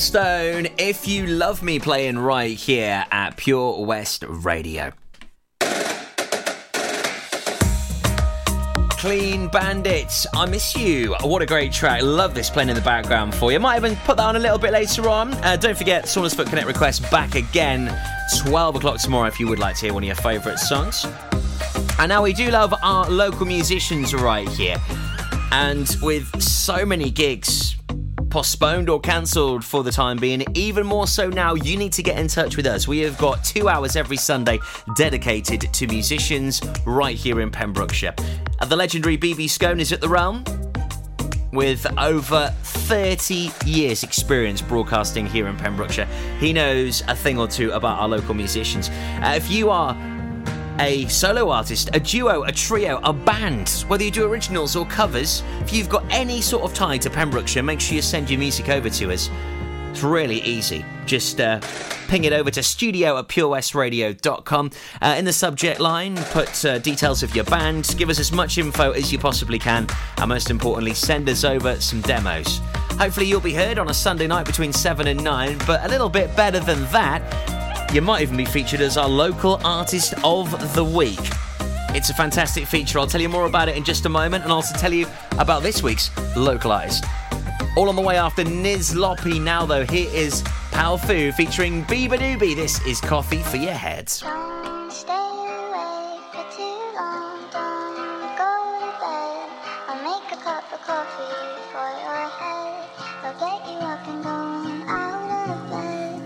Brownstone, 0.00 0.66
if 0.78 1.06
you 1.06 1.26
love 1.26 1.62
me, 1.62 1.78
playing 1.78 2.18
right 2.18 2.56
here 2.56 3.04
at 3.10 3.36
Pure 3.36 3.84
West 3.84 4.24
Radio. 4.26 4.94
Clean 8.92 9.48
Bandits, 9.48 10.26
I 10.32 10.46
Miss 10.46 10.74
You. 10.74 11.14
What 11.20 11.42
a 11.42 11.46
great 11.46 11.70
track. 11.70 12.00
Love 12.02 12.34
this 12.34 12.48
playing 12.48 12.70
in 12.70 12.76
the 12.76 12.80
background 12.80 13.34
for 13.34 13.52
you. 13.52 13.60
Might 13.60 13.76
even 13.76 13.94
put 13.96 14.16
that 14.16 14.22
on 14.22 14.36
a 14.36 14.38
little 14.38 14.56
bit 14.56 14.72
later 14.72 15.06
on. 15.06 15.34
Uh, 15.44 15.56
don't 15.56 15.76
forget, 15.76 16.04
Saundersfoot 16.04 16.46
Connect 16.46 16.66
request 16.66 17.02
back 17.10 17.34
again 17.34 17.94
12 18.38 18.76
o'clock 18.76 19.00
tomorrow 19.00 19.28
if 19.28 19.38
you 19.38 19.48
would 19.48 19.58
like 19.58 19.76
to 19.76 19.82
hear 19.82 19.92
one 19.92 20.02
of 20.02 20.06
your 20.06 20.16
favourite 20.16 20.58
songs. 20.58 21.04
And 21.98 22.08
now 22.08 22.22
we 22.22 22.32
do 22.32 22.50
love 22.50 22.72
our 22.82 23.06
local 23.10 23.44
musicians 23.44 24.14
right 24.14 24.48
here. 24.48 24.78
And 25.52 25.94
with 26.00 26.40
so 26.40 26.86
many 26.86 27.10
gigs 27.10 27.69
postponed 28.30 28.88
or 28.88 29.00
cancelled 29.00 29.64
for 29.64 29.82
the 29.82 29.90
time 29.90 30.16
being, 30.16 30.44
even 30.54 30.86
more 30.86 31.06
so 31.06 31.28
now, 31.28 31.54
you 31.54 31.76
need 31.76 31.92
to 31.92 32.02
get 32.02 32.18
in 32.18 32.28
touch 32.28 32.56
with 32.56 32.66
us. 32.66 32.86
We 32.86 33.00
have 33.00 33.18
got 33.18 33.44
two 33.44 33.68
hours 33.68 33.96
every 33.96 34.16
Sunday 34.16 34.60
dedicated 34.96 35.60
to 35.72 35.86
musicians 35.88 36.62
right 36.86 37.16
here 37.16 37.40
in 37.40 37.50
Pembrokeshire. 37.50 38.14
The 38.66 38.76
legendary 38.76 39.18
BB 39.18 39.46
Skone 39.46 39.80
is 39.80 39.92
at 39.92 40.00
the 40.00 40.08
realm 40.08 40.44
with 41.52 41.86
over 41.98 42.54
30 42.62 43.50
years 43.66 44.02
experience 44.02 44.62
broadcasting 44.62 45.26
here 45.26 45.48
in 45.48 45.56
Pembrokeshire. 45.56 46.06
He 46.38 46.52
knows 46.52 47.02
a 47.08 47.16
thing 47.16 47.38
or 47.38 47.48
two 47.48 47.72
about 47.72 47.98
our 47.98 48.08
local 48.08 48.34
musicians. 48.34 48.88
Uh, 48.88 49.34
if 49.36 49.50
you 49.50 49.70
are 49.70 49.94
a 50.80 51.06
solo 51.06 51.50
artist, 51.50 51.90
a 51.92 52.00
duo, 52.00 52.44
a 52.44 52.52
trio, 52.52 53.00
a 53.04 53.12
band, 53.12 53.84
whether 53.86 54.02
you 54.02 54.10
do 54.10 54.24
originals 54.24 54.74
or 54.74 54.86
covers, 54.86 55.42
if 55.60 55.72
you've 55.72 55.88
got 55.88 56.04
any 56.10 56.40
sort 56.40 56.64
of 56.64 56.74
tie 56.74 56.96
to 56.98 57.10
Pembrokeshire, 57.10 57.62
make 57.62 57.80
sure 57.80 57.94
you 57.94 58.02
send 58.02 58.30
your 58.30 58.38
music 58.38 58.68
over 58.70 58.88
to 58.88 59.12
us. 59.12 59.30
It's 59.90 60.02
really 60.02 60.40
easy. 60.42 60.84
Just 61.04 61.40
uh, 61.40 61.60
ping 62.08 62.24
it 62.24 62.32
over 62.32 62.50
to 62.52 62.62
studio 62.62 63.18
at 63.18 63.28
purewestradio.com. 63.28 64.70
Uh, 65.02 65.16
in 65.18 65.24
the 65.24 65.32
subject 65.32 65.80
line, 65.80 66.16
put 66.16 66.64
uh, 66.64 66.78
details 66.78 67.22
of 67.22 67.34
your 67.34 67.44
band, 67.44 67.94
give 67.98 68.08
us 68.08 68.18
as 68.18 68.32
much 68.32 68.56
info 68.56 68.92
as 68.92 69.12
you 69.12 69.18
possibly 69.18 69.58
can, 69.58 69.86
and 70.18 70.28
most 70.28 70.48
importantly, 70.48 70.94
send 70.94 71.28
us 71.28 71.44
over 71.44 71.78
some 71.80 72.00
demos. 72.02 72.60
Hopefully, 72.98 73.26
you'll 73.26 73.40
be 73.40 73.54
heard 73.54 73.78
on 73.78 73.90
a 73.90 73.94
Sunday 73.94 74.26
night 74.26 74.46
between 74.46 74.72
7 74.72 75.08
and 75.08 75.22
9, 75.22 75.58
but 75.66 75.84
a 75.84 75.88
little 75.88 76.08
bit 76.08 76.34
better 76.36 76.60
than 76.60 76.82
that, 76.92 77.22
you 77.92 78.00
might 78.00 78.22
even 78.22 78.36
be 78.36 78.44
featured 78.44 78.80
as 78.80 78.96
our 78.96 79.08
local 79.08 79.60
artist 79.64 80.14
of 80.22 80.74
the 80.74 80.84
week. 80.84 81.18
It's 81.92 82.08
a 82.08 82.14
fantastic 82.14 82.66
feature. 82.66 83.00
I'll 83.00 83.06
tell 83.06 83.20
you 83.20 83.28
more 83.28 83.46
about 83.46 83.68
it 83.68 83.76
in 83.76 83.82
just 83.82 84.06
a 84.06 84.08
moment 84.08 84.44
and 84.44 84.52
also 84.52 84.78
tell 84.78 84.92
you 84.92 85.08
about 85.38 85.64
this 85.64 85.82
week's 85.82 86.10
localized. 86.36 87.04
All 87.76 87.88
on 87.88 87.96
the 87.96 88.02
way 88.02 88.16
after 88.16 88.44
Nizlopi 88.44 89.42
now, 89.42 89.66
though. 89.66 89.84
Here 89.84 90.08
is 90.12 90.42
Powfu 90.70 91.34
featuring 91.34 91.84
beabadoobee. 91.86 92.54
This 92.54 92.84
is 92.86 93.00
Coffee 93.00 93.42
for 93.42 93.56
Your 93.56 93.72
Head. 93.72 94.12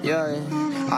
Yeah, 0.03 0.54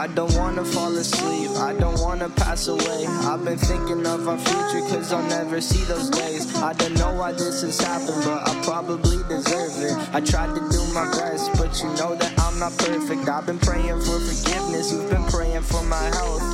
I 0.07 0.09
don't 0.15 0.37
wanna 0.37 0.65
fall 0.65 0.97
asleep, 0.97 1.51
I 1.59 1.75
don't 1.75 1.99
wanna 1.99 2.29
pass 2.29 2.69
away. 2.69 3.07
I've 3.27 3.45
been 3.45 3.59
thinking 3.59 4.07
of 4.07 4.29
our 4.29 4.39
future, 4.39 4.87
cause 4.87 5.13
I'll 5.13 5.21
never 5.25 5.61
see 5.61 5.83
those 5.83 6.11
days. 6.11 6.55
I 6.63 6.75
don't 6.75 6.95
know 6.95 7.13
why 7.15 7.33
this 7.33 7.63
has 7.63 7.81
happened, 7.81 8.23
but 8.25 8.49
I 8.49 8.55
probably 8.63 9.19
deserve 9.25 9.75
it. 9.83 10.15
I 10.15 10.21
tried 10.21 10.55
to 10.55 10.63
do 10.71 10.81
my 10.95 11.11
best, 11.11 11.51
but 11.59 11.83
you 11.83 11.89
know 11.99 12.15
that 12.15 12.33
I'm 12.39 12.57
not 12.61 12.79
perfect. 12.79 13.29
I've 13.29 13.47
been 13.47 13.59
praying 13.59 14.01
for 14.03 14.21
forgiveness, 14.21 14.93
you've 14.93 15.11
been 15.11 15.25
praying 15.25 15.63
for 15.63 15.83
my 15.83 16.05
health. 16.15 16.45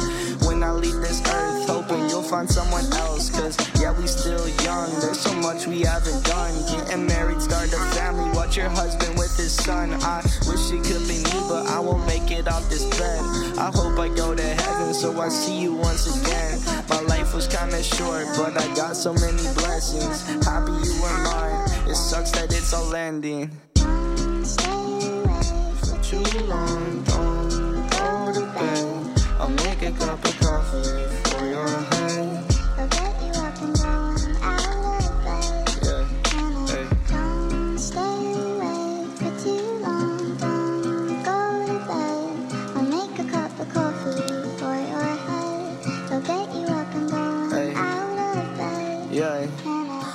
When 0.46 0.62
I 0.62 0.72
leave 0.72 0.96
this 1.02 1.20
earth, 1.28 1.68
hoping 1.68 2.08
you'll 2.08 2.22
find 2.22 2.48
someone 2.50 2.90
else. 2.94 3.28
Cause 3.28 3.54
yeah, 3.78 3.92
we 3.92 4.06
still 4.06 4.48
young, 4.64 4.88
there's 5.00 5.20
so 5.20 5.34
much 5.34 5.66
we 5.66 5.82
haven't 5.82 6.24
done. 6.24 6.54
Getting 6.72 7.06
married, 7.06 7.42
start 7.42 7.68
a 7.68 7.76
family, 8.00 8.31
your 8.56 8.68
husband 8.68 9.16
with 9.18 9.34
his 9.36 9.52
son. 9.52 9.92
I 10.02 10.20
wish 10.46 10.70
it 10.72 10.84
could 10.84 11.06
be 11.08 11.22
me, 11.24 11.40
but 11.48 11.66
I 11.68 11.80
won't 11.80 12.06
make 12.06 12.30
it 12.30 12.48
off 12.48 12.68
this 12.68 12.84
bed. 12.98 13.20
I 13.58 13.70
hope 13.72 13.98
I 13.98 14.08
go 14.08 14.34
to 14.34 14.42
heaven 14.42 14.92
so 14.92 15.18
I 15.20 15.28
see 15.28 15.58
you 15.58 15.72
once 15.72 16.06
again. 16.06 16.60
My 16.88 17.00
life 17.02 17.34
was 17.34 17.46
kinda 17.46 17.82
short, 17.82 18.26
but 18.36 18.60
I 18.60 18.74
got 18.74 18.96
so 18.96 19.14
many 19.14 19.42
blessings. 19.54 20.22
Happy 20.44 20.72
you 20.72 20.94
were 21.00 21.18
mine, 21.24 21.88
it 21.88 21.94
sucks 21.94 22.30
that 22.32 22.52
it's 22.52 22.74
all 22.74 22.94
ending. 22.94 23.50
For 25.84 25.98
too 26.02 26.22
long, 26.46 27.02
don't 27.04 27.90
go 27.90 28.32
to 28.34 28.40
bed. 28.54 29.22
I'll 29.40 29.48
make 29.48 29.82
a 29.82 29.92
cup 29.92 30.24
of 30.24 30.40
coffee 30.40 31.30
for 31.30 31.46
your. 31.46 32.01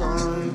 For 0.00 0.49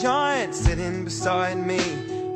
giant 0.00 0.54
sitting 0.54 1.04
beside 1.04 1.58
me. 1.58 1.78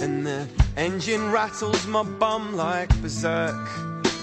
And 0.00 0.26
the 0.26 0.46
engine 0.76 1.32
rattles 1.32 1.86
my 1.86 2.02
bum 2.02 2.56
like 2.56 2.90
berserk 3.00 3.68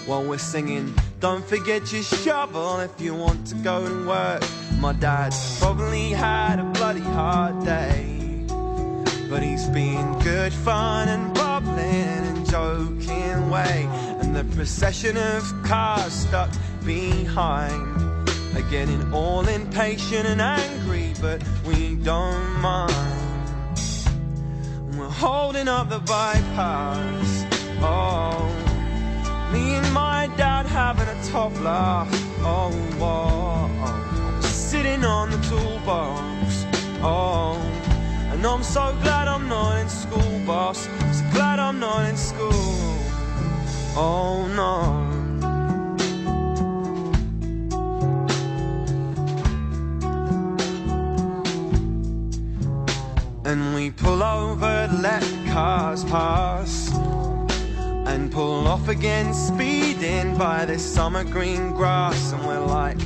while 0.05 0.23
we're 0.23 0.37
singing. 0.37 0.93
Don't 1.19 1.43
forget 1.45 1.91
your 1.91 2.03
shovel 2.03 2.79
if 2.79 2.99
you 2.99 3.15
want 3.15 3.47
to 3.47 3.55
go 3.55 3.85
and 3.85 4.07
work. 4.07 4.43
My 4.79 4.93
dad's 4.93 5.59
probably 5.59 6.09
had 6.09 6.59
a 6.59 6.63
bloody 6.63 7.01
hard 7.01 7.65
day, 7.65 8.45
but 9.29 9.41
he's 9.41 9.67
been 9.69 10.19
good 10.19 10.53
fun 10.53 11.07
and 11.07 11.33
bubbling 11.33 11.79
and 11.79 12.49
joking 12.49 13.49
way. 13.49 13.87
And 14.19 14.35
the 14.35 14.43
procession 14.55 15.17
of 15.17 15.43
cars 15.63 16.13
stuck 16.13 16.51
behind 16.85 17.97
are 18.55 18.69
getting 18.69 19.13
all 19.13 19.47
impatient 19.47 20.27
and 20.27 20.41
angry, 20.41 21.13
but 21.21 21.41
we 21.65 21.95
don't 21.95 22.59
mind. 22.59 23.20
Holding 25.21 25.67
up 25.67 25.87
the 25.87 25.99
bypass. 25.99 27.45
Oh, 27.79 28.41
me 29.53 29.75
and 29.75 29.93
my 29.93 30.27
dad 30.35 30.65
having 30.65 31.07
a 31.07 31.23
top 31.25 31.53
laugh. 31.61 32.09
Oh, 32.39 32.71
oh, 32.99 33.69
oh. 33.83 34.41
sitting 34.41 35.03
on 35.05 35.29
the 35.29 35.37
toolbox. 35.47 36.65
Oh, 37.03 37.53
and 38.31 38.43
I'm 38.43 38.63
so 38.63 38.97
glad 39.03 39.27
I'm 39.27 39.47
not 39.47 39.77
in 39.81 39.89
school, 39.89 40.39
boss. 40.43 40.89
So 41.13 41.23
glad 41.33 41.59
I'm 41.59 41.79
not 41.79 42.09
in 42.09 42.17
school. 42.17 42.97
Oh 43.95 44.47
no. 44.55 45.10
Pull 53.97 54.23
over, 54.23 54.89
let 55.01 55.23
cars 55.47 56.03
pass. 56.05 56.93
And 58.07 58.31
pull 58.31 58.67
off 58.67 58.87
again, 58.87 59.33
speeding 59.33 60.37
by 60.37 60.65
this 60.65 60.83
summer 60.83 61.23
green 61.23 61.71
grass. 61.71 62.33
And 62.33 62.45
we're 62.45 62.65
like 62.65 62.97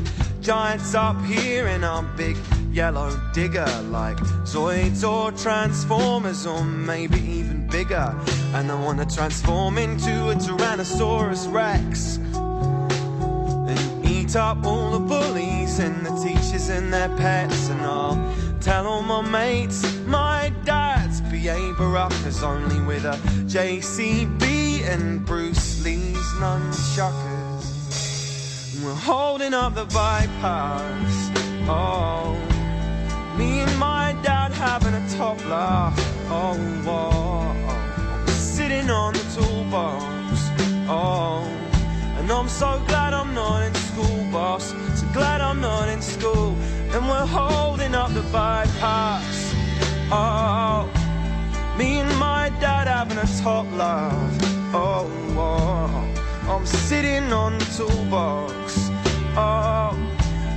giants 0.41 0.95
up 0.95 1.21
here 1.25 1.67
in 1.67 1.83
our 1.83 2.03
big 2.17 2.38
yellow 2.71 3.11
digger. 3.33 3.67
Like 3.89 4.17
Zoids 4.45 5.07
or 5.07 5.31
Transformers, 5.31 6.45
or 6.45 6.63
maybe 6.63 7.19
even 7.19 7.67
bigger. 7.67 8.15
And 8.53 8.71
I 8.71 8.75
wanna 8.75 9.05
transform 9.05 9.77
into 9.77 10.29
a 10.29 10.36
Tyrannosaurus 10.36 11.51
Rex. 11.51 12.17
And 13.69 14.05
eat 14.05 14.36
up 14.36 14.65
all 14.65 14.91
the 14.91 14.99
bullies 14.99 15.79
and 15.79 16.05
the 16.05 16.15
teachers 16.23 16.69
and 16.69 16.91
their 16.91 17.09
pets. 17.17 17.69
And 17.69 17.81
I'll 17.81 18.15
tell 18.66 18.88
all 18.88 19.03
my 19.03 19.22
mates 19.22 19.86
my 20.07 20.51
dad's 20.63 21.22
B.A. 21.22 21.72
Baracus 21.78 22.41
only 22.41 22.80
with 22.88 23.05
a 23.05 23.16
JCB 23.45 24.82
and 24.91 25.24
Bruce 25.24 25.84
Lee's 25.86 26.30
nunchuckers. 26.41 27.66
And 28.74 28.84
we're 28.84 28.95
holding 28.95 29.53
up 29.53 29.76
the 29.76 29.86
bypass. 29.86 31.13
Oh, 31.70 32.34
me 33.38 33.59
and 33.59 33.78
my 33.78 34.18
dad 34.24 34.51
having 34.51 34.95
a 34.95 35.09
top 35.16 35.38
laugh. 35.45 35.93
Oh, 36.32 36.57
oh, 36.88 37.55
oh. 37.70 38.32
sitting 38.32 38.89
on 38.89 39.13
the 39.13 39.26
toolbox. 39.36 40.39
Oh, 40.89 41.43
and 42.18 42.32
I'm 42.32 42.49
so 42.49 42.82
glad 42.88 43.13
I'm 43.13 43.32
not 43.36 43.61
in 43.61 43.76
school, 43.76 44.26
boss. 44.32 44.74
So 44.99 45.05
glad 45.13 45.39
I'm 45.39 45.61
not 45.61 45.88
in 45.88 46.01
school. 46.01 46.57
And 46.93 47.07
we're 47.09 47.25
holding 47.25 47.93
up 47.95 48.13
the 48.13 48.21
bypass. 48.31 49.53
Oh, 50.11 50.89
me 51.77 51.99
and 51.99 52.17
my 52.17 52.49
dad 52.59 52.88
having 52.88 53.17
a 53.17 53.27
top 53.43 53.65
laugh. 53.73 54.38
Oh, 54.73 55.09
oh, 55.38 56.51
I'm 56.51 56.65
sitting 56.65 57.31
on 57.33 57.57
the 57.57 57.65
toolbox. 57.77 58.89
Oh, 59.38 59.97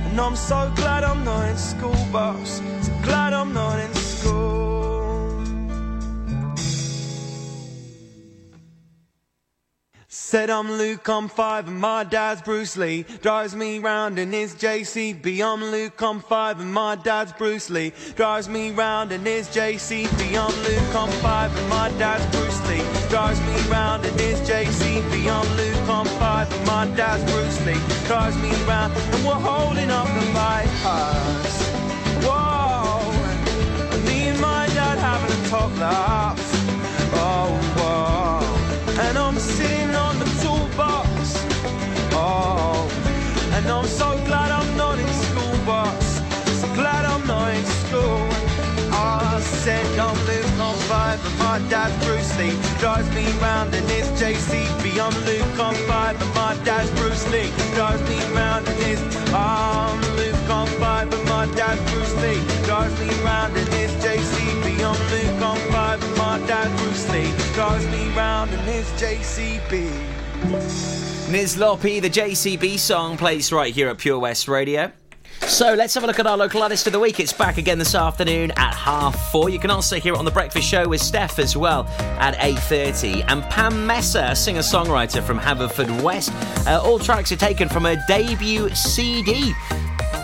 and 0.05 0.19
I'm 0.19 0.35
so 0.35 0.71
glad 0.75 1.03
I'm 1.03 1.23
not 1.23 1.49
in 1.49 1.57
school, 1.57 2.07
boss. 2.11 2.61
So 2.81 2.91
glad 3.03 3.33
I'm 3.33 3.53
not 3.53 3.79
in 3.79 3.98
Said 10.29 10.51
I'm 10.51 10.71
Luke, 10.73 11.09
I'm 11.09 11.27
five, 11.27 11.67
and 11.67 11.79
my 11.79 12.03
dad's 12.03 12.43
Bruce 12.43 12.77
Lee. 12.77 13.03
Drives 13.23 13.55
me 13.55 13.79
round 13.79 14.19
in 14.19 14.31
his 14.31 14.53
JCB. 14.53 15.41
I'm 15.41 15.63
Luke, 15.71 15.99
I'm 16.03 16.19
five, 16.19 16.59
and 16.59 16.71
my 16.71 16.95
dad's 16.97 17.33
Bruce 17.33 17.71
Lee. 17.71 17.91
Drives 18.15 18.47
me 18.47 18.69
round 18.69 19.11
in 19.11 19.25
his 19.25 19.47
JCB. 19.47 20.37
I'm 20.37 20.55
Luke, 20.61 20.95
I'm 20.95 21.09
five, 21.23 21.51
and 21.57 21.67
my 21.67 21.89
dad's 21.97 22.23
Bruce 22.27 22.61
Lee. 22.69 22.83
Drives 23.09 23.41
me 23.41 23.55
round 23.71 24.05
in 24.05 24.13
his 24.19 24.39
JCB. 24.47 25.27
I'm 25.31 25.49
Luke, 25.57 25.89
I'm 25.89 26.05
five, 26.19 26.53
and 26.53 26.67
my 26.67 26.85
dad's 26.95 27.23
Bruce 27.31 27.65
Lee. 27.65 27.81
Drives 28.05 28.37
me 28.37 28.51
round, 28.67 28.93
and 28.95 29.25
we're 29.25 29.33
holding 29.33 29.89
up 29.89 30.05
the 30.09 30.31
bypass. 30.31 31.63
Whoa, 32.21 33.01
me 34.05 34.27
and 34.27 34.39
my 34.39 34.67
dad 34.77 34.99
having 34.99 35.43
a 35.43 35.49
top 35.49 35.75
laugh. 35.79 36.37
Oh, 37.15 37.49
whoa, 37.79 39.01
and 39.01 39.17
I'm 39.17 39.39
sitting 39.39 39.95
on 39.95 40.08
toolbox. 40.79 41.33
Oh, 42.13 42.89
and 43.53 43.67
I'm 43.67 43.85
so 43.85 44.09
glad 44.25 44.51
I'm 44.51 44.77
not 44.77 44.97
in 44.97 45.07
school, 45.07 45.65
boss. 45.65 46.21
So 46.59 46.67
glad 46.73 47.05
I'm 47.05 47.25
not 47.27 47.53
in 47.53 47.65
school. 47.65 48.27
I 48.91 49.39
said 49.41 49.85
I'm 49.99 50.17
Luke, 50.25 50.59
I'm 50.59 50.75
five, 50.87 51.19
and 51.25 51.39
my 51.39 51.59
dad's 51.69 51.95
Bruce 52.05 52.37
Lee. 52.39 52.55
Drives 52.79 53.09
me 53.13 53.25
round 53.39 53.73
in 53.73 53.83
his 53.87 54.07
JCB. 54.19 54.99
I'm 54.99 55.15
Luke, 55.25 55.59
I'm 55.59 55.75
five, 55.87 56.21
and 56.21 56.33
my 56.33 56.55
dad's 56.63 56.91
Bruce 56.99 57.25
Lee. 57.31 57.51
Drives 57.75 58.03
me 58.09 58.19
round 58.33 58.67
in 58.67 58.75
his. 58.87 58.99
I'm 59.33 60.01
Luke, 60.17 60.49
I'm 60.49 60.67
five, 60.79 61.11
and 61.13 61.25
my 61.29 61.45
dad's 61.55 61.81
Bruce 61.91 62.15
Lee. 62.23 62.41
Drives 62.65 62.97
me 62.99 63.09
round 63.23 63.55
in 63.57 63.67
his 63.67 63.91
JCB. 64.03 64.65
I'm 64.89 64.99
Luke, 65.11 65.41
I'm 65.43 65.71
five, 65.71 66.03
and 66.03 66.17
my 66.17 66.39
dad's 66.47 66.73
Bruce 66.81 67.09
Lee. 67.11 67.31
Drives 67.53 67.85
me 67.87 68.09
round 68.15 68.51
in 68.51 68.59
his 68.59 68.87
JCB. 69.01 70.18
Nizlopi, 71.29 72.01
the 72.01 72.09
JCB 72.09 72.79
song, 72.79 73.17
plays 73.17 73.51
right 73.51 73.73
here 73.73 73.89
at 73.89 73.97
Pure 73.97 74.19
West 74.19 74.47
Radio. 74.47 74.91
So 75.41 75.73
let's 75.73 75.93
have 75.93 76.03
a 76.03 76.07
look 76.07 76.19
at 76.19 76.27
our 76.27 76.37
local 76.37 76.61
artist 76.61 76.85
of 76.87 76.93
the 76.93 76.99
week. 76.99 77.19
It's 77.19 77.33
back 77.33 77.57
again 77.57 77.79
this 77.79 77.95
afternoon 77.95 78.51
at 78.51 78.73
half 78.73 79.31
four. 79.31 79.49
You 79.49 79.59
can 79.59 79.71
also 79.71 79.99
hear 79.99 80.13
it 80.13 80.17
on 80.17 80.25
the 80.25 80.31
Breakfast 80.31 80.67
Show 80.67 80.87
with 80.87 81.01
Steph 81.01 81.39
as 81.39 81.55
well 81.55 81.85
at 82.19 82.35
eight 82.39 82.59
thirty. 82.59 83.23
And 83.23 83.43
Pam 83.43 83.87
Messer, 83.87 84.27
a 84.29 84.35
singer-songwriter 84.35 85.23
from 85.23 85.39
Haverfordwest. 85.39 86.67
Uh, 86.67 86.81
all 86.83 86.99
tracks 86.99 87.31
are 87.31 87.37
taken 87.37 87.69
from 87.69 87.85
her 87.85 87.97
debut 88.07 88.69
CD. 88.75 89.53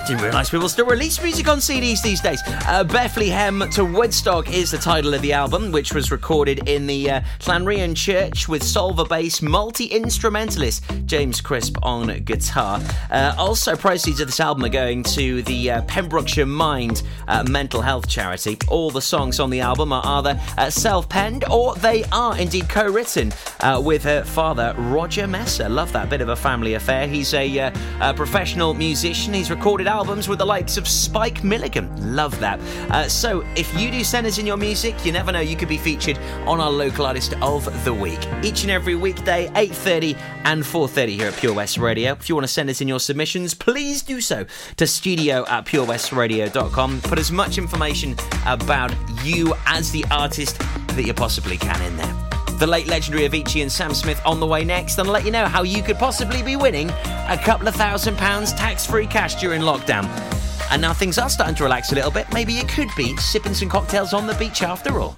Didn't 0.08 0.22
realise 0.22 0.52
people 0.52 0.70
still 0.70 0.86
release 0.86 1.20
music 1.20 1.48
on 1.48 1.58
CDs 1.58 2.04
these 2.04 2.22
days. 2.22 2.40
Uh, 2.68 2.84
Bethlehem 2.84 3.68
to 3.72 3.84
Woodstock 3.84 4.54
is 4.54 4.70
the 4.70 4.78
title 4.78 5.16
of 5.16 5.24
the 5.24 5.34
album, 5.34 5.72
which 5.72 5.96
was 5.96 6.12
recorded 6.12 6.70
in 6.70 6.86
the 6.86 7.10
uh, 7.10 7.22
Llanrhian 7.40 7.96
Church 7.96 8.48
with 8.48 8.62
Solva 8.62 9.10
bass 9.10 9.42
multi 9.42 9.86
instrumentalist 9.86 10.84
James 11.08 11.42
Crisp 11.42 11.78
on 11.82 12.20
guitar. 12.20 12.80
Uh, 13.10 13.34
also, 13.36 13.76
proceeds 13.76 14.20
of 14.20 14.28
this 14.28 14.40
album 14.40 14.64
are 14.64 14.70
going 14.70 15.02
to 15.02 15.42
the 15.42 15.72
uh, 15.72 15.82
Pembrokeshire 15.84 16.46
Mind 16.46 17.02
uh, 17.28 17.44
mental 17.50 17.82
health 17.82 18.08
charity. 18.08 18.60
All 18.68 18.92
the 18.92 19.02
songs 19.02 19.40
on 19.40 19.50
the 19.50 19.62
album 19.62 19.92
are 19.92 20.06
either 20.06 20.40
uh, 20.60 20.70
self 20.70 21.10
penned 21.10 21.46
or 21.50 21.74
they 21.78 22.04
are 22.12 22.38
indeed 22.38 22.70
co 22.70 22.86
written 22.88 23.34
uh, 23.62 23.82
with 23.84 24.04
her 24.04 24.24
father, 24.24 24.76
Roger 24.78 25.26
Messer. 25.26 25.68
Love 25.68 25.92
that 25.94 26.12
bit 26.12 26.22
of 26.22 26.30
a 26.30 26.36
family 26.36 26.76
affair. 26.76 27.08
He's 27.08 27.34
a, 27.34 27.72
a 28.02 28.14
professional 28.14 28.76
musician. 28.76 29.34
He's 29.34 29.50
recorded 29.50 29.88
albums 29.96 30.28
with 30.28 30.40
the 30.40 30.46
likes 30.46 30.76
of 30.76 30.88
Spike 30.88 31.42
Milligan. 31.44 32.16
Love 32.16 32.38
that. 32.42 32.60
Uh, 32.92 33.08
so 33.08 33.46
if 33.56 33.74
you 33.80 33.90
do 33.90 34.04
send 34.04 34.28
us 34.28 34.38
in 34.38 34.46
your 34.46 34.58
music, 34.58 34.94
you 35.06 35.14
never 35.14 35.32
know, 35.32 35.40
you 35.40 35.56
could 35.56 35.70
be 35.70 35.78
featured 35.78 36.18
on 36.46 36.60
our 36.60 36.70
local 36.70 37.06
artist 37.06 37.34
of 37.42 37.66
the 37.86 37.94
week. 37.94 38.20
Each 38.44 38.64
and 38.64 38.72
every 38.72 38.96
weekday, 38.96 39.48
8.30 39.50 40.18
and 40.44 40.64
4.30 40.64 41.08
here 41.08 41.28
at 41.30 41.38
Pure 41.38 41.54
West 41.54 41.78
Radio. 41.78 42.12
If 42.12 42.28
you 42.28 42.36
want 42.36 42.46
to 42.46 42.52
send 42.52 42.70
us 42.70 42.82
in 42.82 42.90
your 42.90 43.00
submissions, 43.00 43.54
please 43.54 44.02
do 44.02 44.20
so 44.20 44.46
to 44.76 44.86
studio 44.86 45.46
at 45.48 45.66
purewestradio.com. 45.66 47.02
Put 47.02 47.18
as 47.18 47.32
much 47.32 47.58
information 47.58 48.16
about 48.46 48.94
you 49.24 49.54
as 49.66 49.92
the 49.92 50.04
artist 50.12 50.60
that 50.90 51.04
you 51.06 51.14
possibly 51.14 51.58
can 51.58 51.82
in 51.82 51.96
there. 51.96 52.25
The 52.58 52.68
late 52.68 52.88
legendary 52.88 53.28
Avicii 53.28 53.62
and 53.62 53.72
Sam 53.72 53.94
Smith 53.94 54.22
on 54.26 54.40
the 54.40 54.46
way 54.46 54.64
next, 54.64 54.98
and 54.98 55.08
I'll 55.08 55.14
let 55.14 55.26
you 55.26 55.32
know 55.32 55.46
how 55.46 55.64
you 55.64 55.84
could 55.84 55.98
possibly 55.98 56.42
be 56.42 56.56
winning 56.56 56.90
a 56.90 57.38
couple 57.44 57.68
of 57.68 57.76
thousand 57.76 58.18
pounds 58.18 58.54
tax 58.54 58.86
free 58.86 59.08
cash 59.08 59.36
during 59.36 59.62
lockdown. 59.62 60.06
And 60.72 60.82
now 60.82 60.94
things 60.94 61.18
are 61.18 61.30
starting 61.30 61.56
to 61.56 61.64
relax 61.64 61.92
a 61.92 61.96
little 61.96 62.12
bit. 62.12 62.28
Maybe 62.34 62.54
you 62.54 62.64
could 62.64 62.90
be 62.96 63.16
sipping 63.18 63.54
some 63.54 63.68
cocktails 63.68 64.14
on 64.14 64.26
the 64.26 64.34
beach 64.36 64.64
after 64.64 65.00
all. 65.00 65.18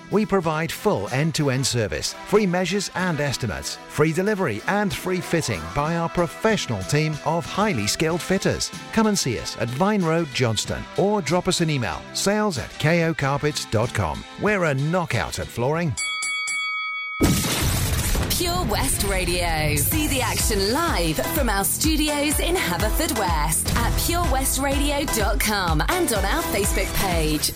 We 0.11 0.25
provide 0.25 0.71
full 0.71 1.07
end 1.09 1.33
to 1.35 1.49
end 1.49 1.65
service, 1.65 2.13
free 2.27 2.45
measures 2.45 2.91
and 2.95 3.19
estimates, 3.19 3.77
free 3.87 4.13
delivery 4.13 4.61
and 4.67 4.93
free 4.93 5.21
fitting 5.21 5.61
by 5.73 5.95
our 5.95 6.09
professional 6.09 6.83
team 6.83 7.15
of 7.25 7.45
highly 7.45 7.87
skilled 7.87 8.21
fitters. 8.21 8.71
Come 8.93 9.07
and 9.07 9.17
see 9.17 9.39
us 9.39 9.57
at 9.57 9.69
Vine 9.69 10.03
Road, 10.03 10.27
Johnston, 10.33 10.83
or 10.97 11.21
drop 11.21 11.47
us 11.47 11.61
an 11.61 11.69
email 11.69 12.01
sales 12.13 12.57
at 12.57 12.69
kocarpets.com. 12.71 14.23
We're 14.41 14.65
a 14.65 14.73
knockout 14.73 15.39
at 15.39 15.47
flooring. 15.47 15.95
Pure 18.31 18.63
West 18.65 19.03
Radio. 19.03 19.75
See 19.75 20.07
the 20.07 20.21
action 20.21 20.73
live 20.73 21.17
from 21.35 21.47
our 21.49 21.63
studios 21.63 22.39
in 22.39 22.55
Haverfordwest 22.55 23.75
at 23.75 23.91
purewestradio.com 23.93 25.83
and 25.89 26.13
on 26.13 26.25
our 26.25 26.43
Facebook 26.43 26.91
page. 26.95 27.51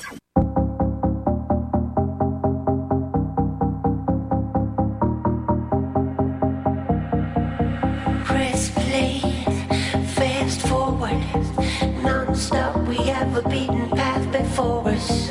Non-stop. 12.03 12.87
We 12.87 12.97
have 12.97 13.35
a 13.35 13.47
beaten 13.49 13.89
path 13.89 14.31
before 14.31 14.87
us. 14.87 15.29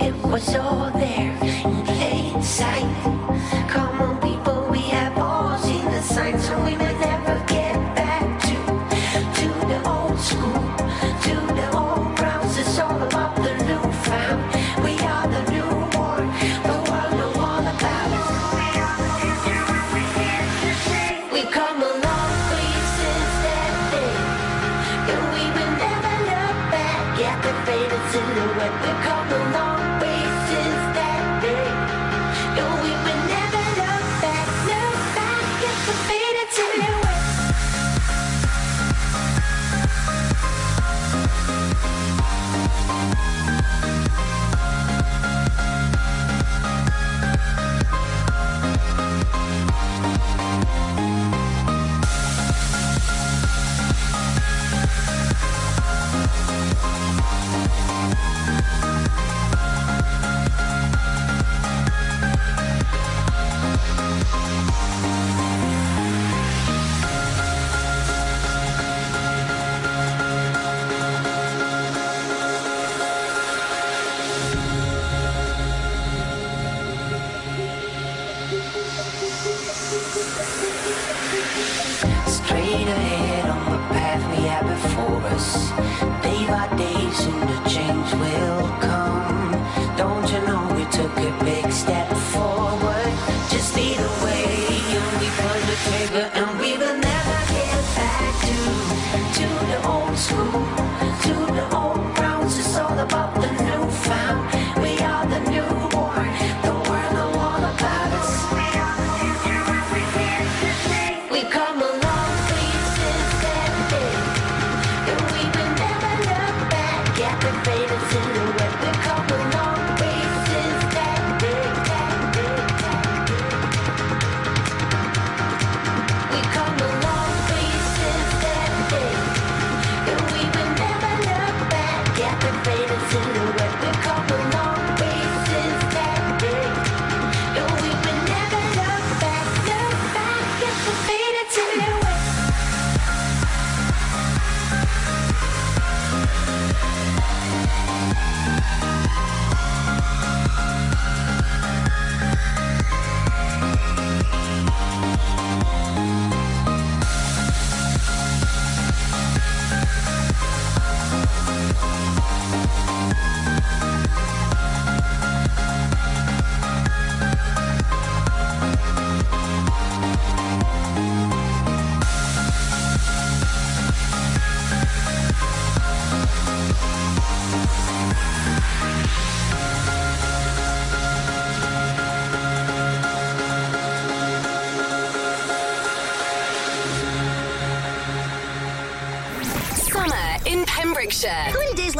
It 0.00 0.14
was 0.24 0.54
all 0.56 0.90
there 0.90 1.15
Don't 89.96 90.30
you 90.30 90.40
know 90.46 90.74
we 90.76 90.84
took 90.90 91.16
a 91.16 91.44
big 91.44 91.72
step 91.72 92.12
forward? 92.12 92.85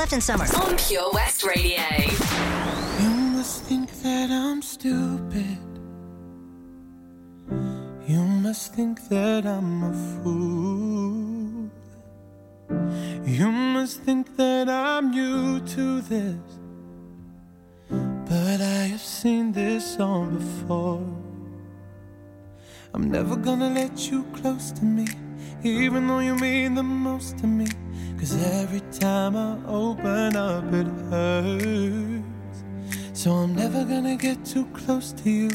How 0.07 0.11
many 0.11 0.13
left 0.13 0.13
in 0.13 0.21
summer? 0.21 0.71
On 0.71 0.77
Pure 0.77 1.11
West 1.13 1.45
Radio. 1.45 1.83
You 3.01 3.11
must 3.35 3.65
think 3.65 3.91
that 4.03 4.31
I'm 4.31 4.63
stupid. 4.63 5.59
You 8.07 8.21
must 8.21 8.73
think 8.75 9.09
that 9.09 9.45
I'm 9.47 9.83
a 9.83 9.93
fool. 10.23 11.71
You 13.25 13.51
must 13.51 14.03
think 14.03 14.37
that 14.37 14.69
I'm 14.69 15.11
new 15.11 15.59
to 15.61 16.01
this. 16.03 16.37
But 17.91 18.61
I 18.61 18.87
have 18.93 19.01
seen 19.01 19.51
this 19.51 19.99
all 19.99 20.27
before. 20.27 21.03
I'm 22.95 23.11
never 23.11 23.35
gonna 23.35 23.71
let 23.71 24.09
you 24.09 24.23
close 24.35 24.71
to 24.73 24.85
me, 24.85 25.09
even 25.65 26.07
though 26.07 26.21
you 26.21 26.37
mean 26.37 26.77
the 26.77 26.85
most 26.85 27.39
to 27.39 27.47
me. 27.49 27.67
Cause 28.19 28.35
every 28.45 28.81
time 28.99 29.37
I 29.37 29.59
open 29.69 30.37
up, 30.37 30.73
it 30.73 30.87
hurts. 31.11 32.64
So 33.12 33.33
I'm 33.33 33.55
never 33.55 33.85
gonna 33.85 34.17
get 34.17 34.43
too 34.45 34.64
close 34.73 35.12
to 35.12 35.31
you, 35.31 35.51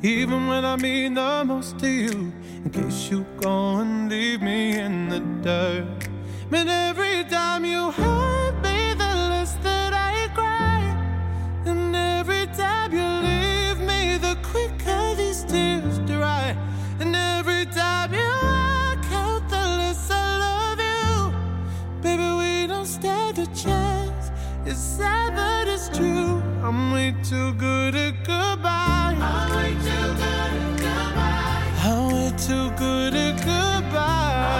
even 0.00 0.46
when 0.46 0.64
I 0.64 0.76
mean 0.76 1.14
the 1.14 1.42
most 1.44 1.78
to 1.80 1.88
you. 1.88 2.32
In 2.64 2.70
case 2.70 3.10
you 3.10 3.26
go 3.40 3.78
and 3.78 4.08
leave 4.08 4.42
me 4.42 4.78
in 4.78 5.08
the 5.08 5.20
dirt. 5.42 6.08
But 6.50 6.68
every 6.68 7.24
time 7.24 7.64
you 7.64 7.90
hurt 7.90 8.54
me, 8.62 8.94
the 8.94 9.12
less 9.30 9.54
that 9.64 9.92
I 9.92 10.28
cry. 10.34 10.82
And 11.66 11.96
every 11.96 12.46
time 12.56 12.92
you 12.92 13.08
leave 13.28 13.80
me, 13.80 14.18
the 14.18 14.36
quicker 14.42 15.14
these 15.16 15.42
tears 15.44 15.98
dry. 23.62 24.10
It's 24.66 24.78
sad, 24.78 25.34
but 25.34 25.68
it's 25.68 25.88
true. 25.96 26.42
I'm 26.62 26.92
way 26.92 27.14
too 27.22 27.52
good 27.54 27.94
at 27.94 28.14
goodbye. 28.24 29.16
I'm 29.20 29.56
way 29.56 29.72
too 29.74 30.08
good 30.22 30.52
at 30.54 30.76
goodbye. 30.84 31.84
I'm 31.84 32.12
way 32.12 32.32
too 32.38 32.70
good 32.78 33.14
at 33.14 33.36
goodbye. 33.44 34.54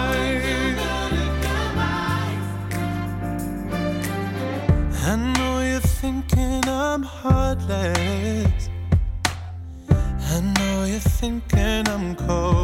I 5.07 5.17
know 5.17 5.61
you're 5.61 5.81
thinking 5.81 6.63
I'm 6.69 7.03
heartless. 7.03 8.69
I 9.91 10.41
know 10.57 10.85
you're 10.85 10.99
thinking 11.01 11.89
I'm 11.89 12.15
cold. 12.17 12.64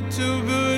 Too 0.00 0.42
good 0.46 0.77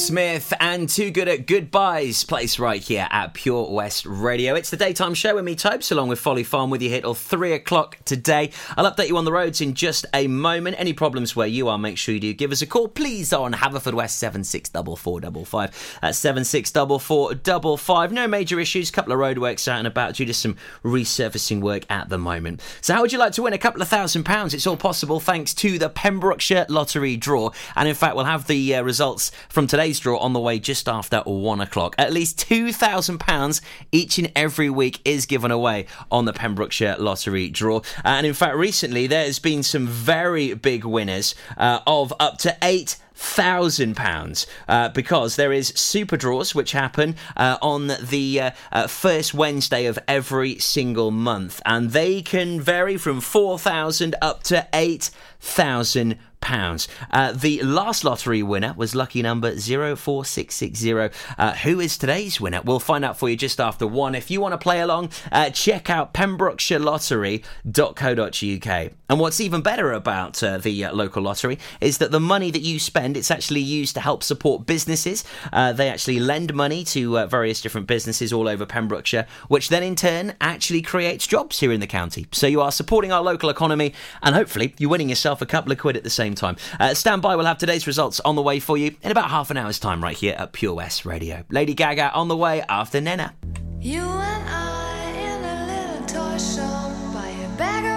Smith 0.00 0.54
and 0.60 0.88
Too 0.88 1.10
Good 1.10 1.28
at 1.28 1.46
Goodbyes, 1.46 2.24
place 2.24 2.58
right 2.58 2.80
here 2.80 3.06
at 3.10 3.34
Pure 3.34 3.70
West 3.70 4.06
Radio. 4.06 4.54
It's 4.54 4.70
the 4.70 4.78
daytime 4.78 5.12
show 5.12 5.34
with 5.34 5.44
me, 5.44 5.54
Topes, 5.54 5.92
along 5.92 6.08
with 6.08 6.18
Folly 6.18 6.42
Farm 6.42 6.70
with 6.70 6.80
you 6.80 6.88
here 6.88 7.02
till 7.02 7.12
three 7.12 7.52
o'clock 7.52 7.98
today. 8.06 8.50
I'll 8.78 8.90
update 8.90 9.08
you 9.08 9.18
on 9.18 9.26
the 9.26 9.32
roads 9.32 9.60
in 9.60 9.74
just 9.74 10.06
a 10.14 10.26
moment. 10.26 10.76
Any 10.78 10.94
problems 10.94 11.36
where 11.36 11.46
you 11.46 11.68
are, 11.68 11.76
make 11.76 11.98
sure 11.98 12.14
you 12.14 12.20
do 12.20 12.32
give 12.32 12.50
us 12.50 12.62
a 12.62 12.66
call, 12.66 12.88
please, 12.88 13.30
on 13.34 13.52
Haverford 13.52 13.92
West 13.92 14.18
764455. 14.18 15.98
That's 16.00 16.18
764455. 16.18 18.12
No 18.12 18.26
major 18.26 18.58
issues, 18.58 18.88
a 18.88 18.92
couple 18.92 19.12
of 19.12 19.18
roadworks 19.18 19.68
out 19.68 19.78
and 19.78 19.86
about 19.86 20.14
due 20.14 20.24
to 20.24 20.34
some 20.34 20.56
resurfacing 20.82 21.60
work 21.60 21.84
at 21.90 22.08
the 22.08 22.18
moment. 22.18 22.62
So, 22.80 22.94
how 22.94 23.02
would 23.02 23.12
you 23.12 23.18
like 23.18 23.32
to 23.34 23.42
win 23.42 23.52
a 23.52 23.58
couple 23.58 23.82
of 23.82 23.88
thousand 23.88 24.24
pounds? 24.24 24.54
It's 24.54 24.66
all 24.66 24.78
possible 24.78 25.20
thanks 25.20 25.52
to 25.54 25.78
the 25.78 25.90
Pembrokeshire 25.90 26.64
Lottery 26.70 27.18
draw. 27.18 27.50
And 27.76 27.86
in 27.86 27.94
fact, 27.94 28.16
we'll 28.16 28.24
have 28.24 28.46
the 28.46 28.76
uh, 28.76 28.82
results 28.82 29.30
from 29.50 29.66
today's 29.66 29.89
draw 29.98 30.18
on 30.18 30.32
the 30.32 30.40
way 30.40 30.58
just 30.58 30.88
after 30.88 31.20
one 31.20 31.60
o'clock. 31.60 31.94
At 31.98 32.12
least 32.12 32.38
£2,000 32.38 33.60
each 33.92 34.18
and 34.18 34.30
every 34.36 34.70
week 34.70 35.00
is 35.04 35.26
given 35.26 35.50
away 35.50 35.86
on 36.10 36.24
the 36.26 36.32
Pembrokeshire 36.32 36.96
Lottery 36.98 37.48
draw. 37.48 37.80
And 38.04 38.26
in 38.26 38.34
fact, 38.34 38.56
recently 38.56 39.06
there's 39.06 39.38
been 39.38 39.62
some 39.62 39.86
very 39.86 40.54
big 40.54 40.84
winners 40.84 41.34
uh, 41.56 41.80
of 41.86 42.12
up 42.20 42.38
to 42.38 42.56
eight 42.62 42.96
thousand 43.20 43.96
pounds 43.96 44.46
uh, 44.66 44.88
because 44.88 45.36
there 45.36 45.52
is 45.52 45.68
super 45.76 46.16
draws 46.16 46.54
which 46.54 46.72
happen 46.72 47.14
uh, 47.36 47.58
on 47.60 47.92
the 48.00 48.40
uh, 48.40 48.50
uh, 48.72 48.86
first 48.86 49.34
Wednesday 49.34 49.84
of 49.84 49.98
every 50.08 50.58
single 50.58 51.10
month, 51.10 51.60
and 51.66 51.90
they 51.90 52.22
can 52.22 52.60
vary 52.60 52.96
from 52.96 53.20
four 53.20 53.58
thousand 53.58 54.16
up 54.22 54.42
to 54.44 54.66
eight 54.72 55.10
thousand 55.38 56.16
pounds. 56.40 56.88
Uh, 57.10 57.32
the 57.32 57.60
last 57.62 58.04
lottery 58.04 58.42
winner 58.42 58.74
was 58.76 58.94
lucky 58.94 59.22
number 59.22 59.50
04660. 59.50 61.10
Uh, 61.38 61.54
who 61.56 61.80
is 61.80 61.98
today's 61.98 62.40
winner? 62.40 62.62
We'll 62.62 62.80
find 62.80 63.04
out 63.04 63.18
for 63.18 63.28
you 63.28 63.36
just 63.36 63.60
after 63.60 63.86
one. 63.86 64.14
If 64.14 64.30
you 64.30 64.40
want 64.40 64.52
to 64.52 64.58
play 64.58 64.80
along, 64.80 65.10
uh, 65.30 65.50
check 65.50 65.90
out 65.90 66.14
pembrokeshirelottery.co.uk. 66.14 68.92
And 69.08 69.20
what's 69.20 69.40
even 69.40 69.60
better 69.60 69.92
about 69.92 70.42
uh, 70.42 70.58
the 70.58 70.84
uh, 70.84 70.94
local 70.94 71.22
lottery 71.22 71.58
is 71.80 71.98
that 71.98 72.10
the 72.10 72.20
money 72.20 72.50
that 72.50 72.62
you 72.62 72.78
spend, 72.78 73.09
it's 73.16 73.30
actually 73.30 73.60
used 73.60 73.94
to 73.94 74.00
help 74.00 74.22
support 74.22 74.66
businesses. 74.66 75.24
Uh, 75.52 75.72
they 75.72 75.88
actually 75.88 76.20
lend 76.20 76.54
money 76.54 76.84
to 76.84 77.18
uh, 77.18 77.26
various 77.26 77.60
different 77.60 77.86
businesses 77.86 78.32
all 78.32 78.48
over 78.48 78.66
Pembrokeshire, 78.66 79.26
which 79.48 79.68
then 79.68 79.82
in 79.82 79.96
turn 79.96 80.34
actually 80.40 80.82
creates 80.82 81.26
jobs 81.26 81.60
here 81.60 81.72
in 81.72 81.80
the 81.80 81.86
county. 81.86 82.26
So 82.32 82.46
you 82.46 82.60
are 82.60 82.72
supporting 82.72 83.12
our 83.12 83.22
local 83.22 83.50
economy, 83.50 83.94
and 84.22 84.34
hopefully 84.34 84.74
you're 84.78 84.90
winning 84.90 85.08
yourself 85.08 85.42
a 85.42 85.46
couple 85.46 85.72
of 85.72 85.78
quid 85.78 85.96
at 85.96 86.04
the 86.04 86.10
same 86.10 86.34
time. 86.34 86.56
Uh, 86.78 86.94
stand 86.94 87.22
by, 87.22 87.36
we'll 87.36 87.46
have 87.46 87.58
today's 87.58 87.86
results 87.86 88.20
on 88.20 88.36
the 88.36 88.42
way 88.42 88.60
for 88.60 88.76
you 88.76 88.96
in 89.02 89.10
about 89.10 89.30
half 89.30 89.50
an 89.50 89.56
hour's 89.56 89.78
time, 89.78 90.02
right 90.02 90.16
here 90.16 90.34
at 90.38 90.52
Pure 90.52 90.74
West 90.74 91.04
Radio. 91.04 91.44
Lady 91.50 91.74
Gaga 91.74 92.12
on 92.12 92.28
the 92.28 92.36
way 92.36 92.62
after 92.68 93.00
Nena. 93.00 93.34
You 93.80 94.02
and 94.02 94.48
I 94.48 95.10
in 95.12 95.44
a 95.44 95.66
little 95.66 96.06
toy 96.06 96.38
shop 96.38 96.90
buy 97.14 97.28
a 97.28 97.48
bag 97.56 97.89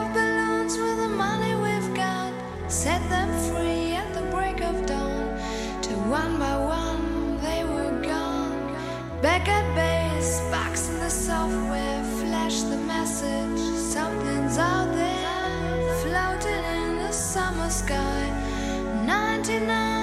Back 9.24 9.48
at 9.48 9.74
base, 9.74 10.42
box 10.52 10.90
in 10.90 11.00
the 11.00 11.10
software, 11.10 12.04
flash 12.20 12.64
the 12.64 12.76
message. 12.76 13.58
Something's 13.78 14.58
out 14.58 14.94
there, 14.94 15.96
floating 16.02 16.66
in 16.66 16.98
the 16.98 17.14
summer 17.14 17.70
sky. 17.70 18.30
99 19.06 20.03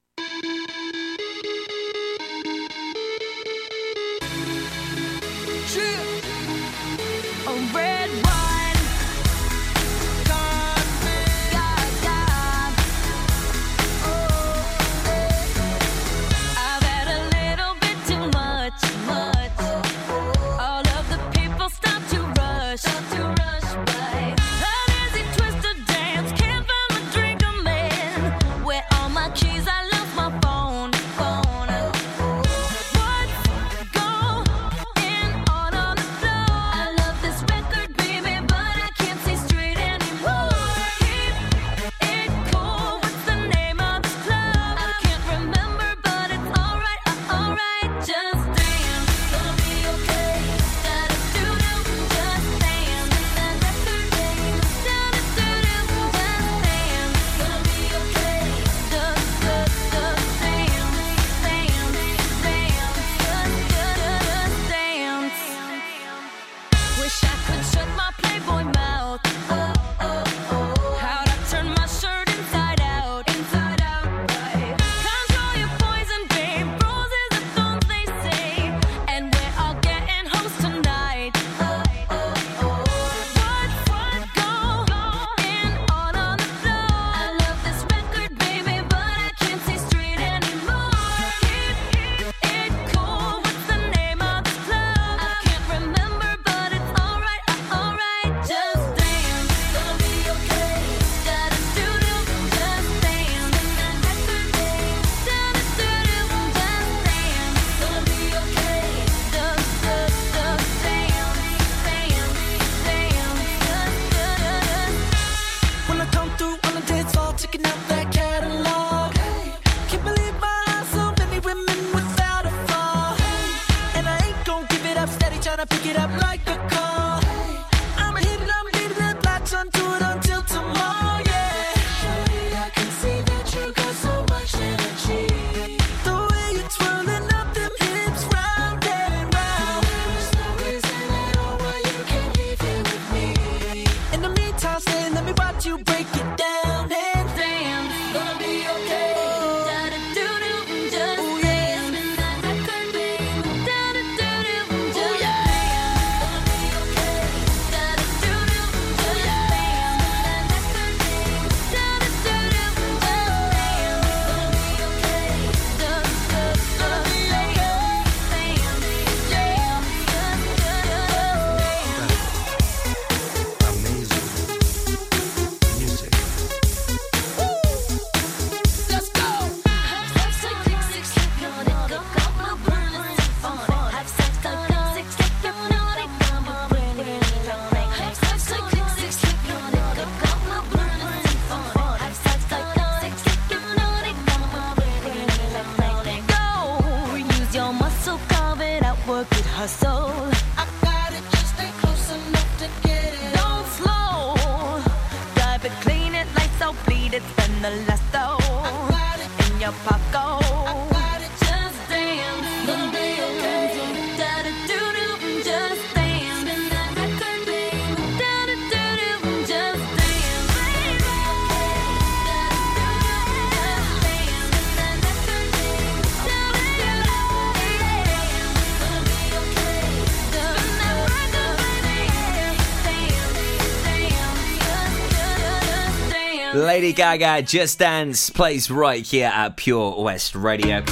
Gaga 236.93 237.41
Just 237.43 237.79
Dance 237.79 238.29
plays 238.29 238.69
right 238.71 239.05
here 239.05 239.31
at 239.33 239.55
Pure 239.55 240.01
West 240.01 240.35
Radio. 240.35 240.83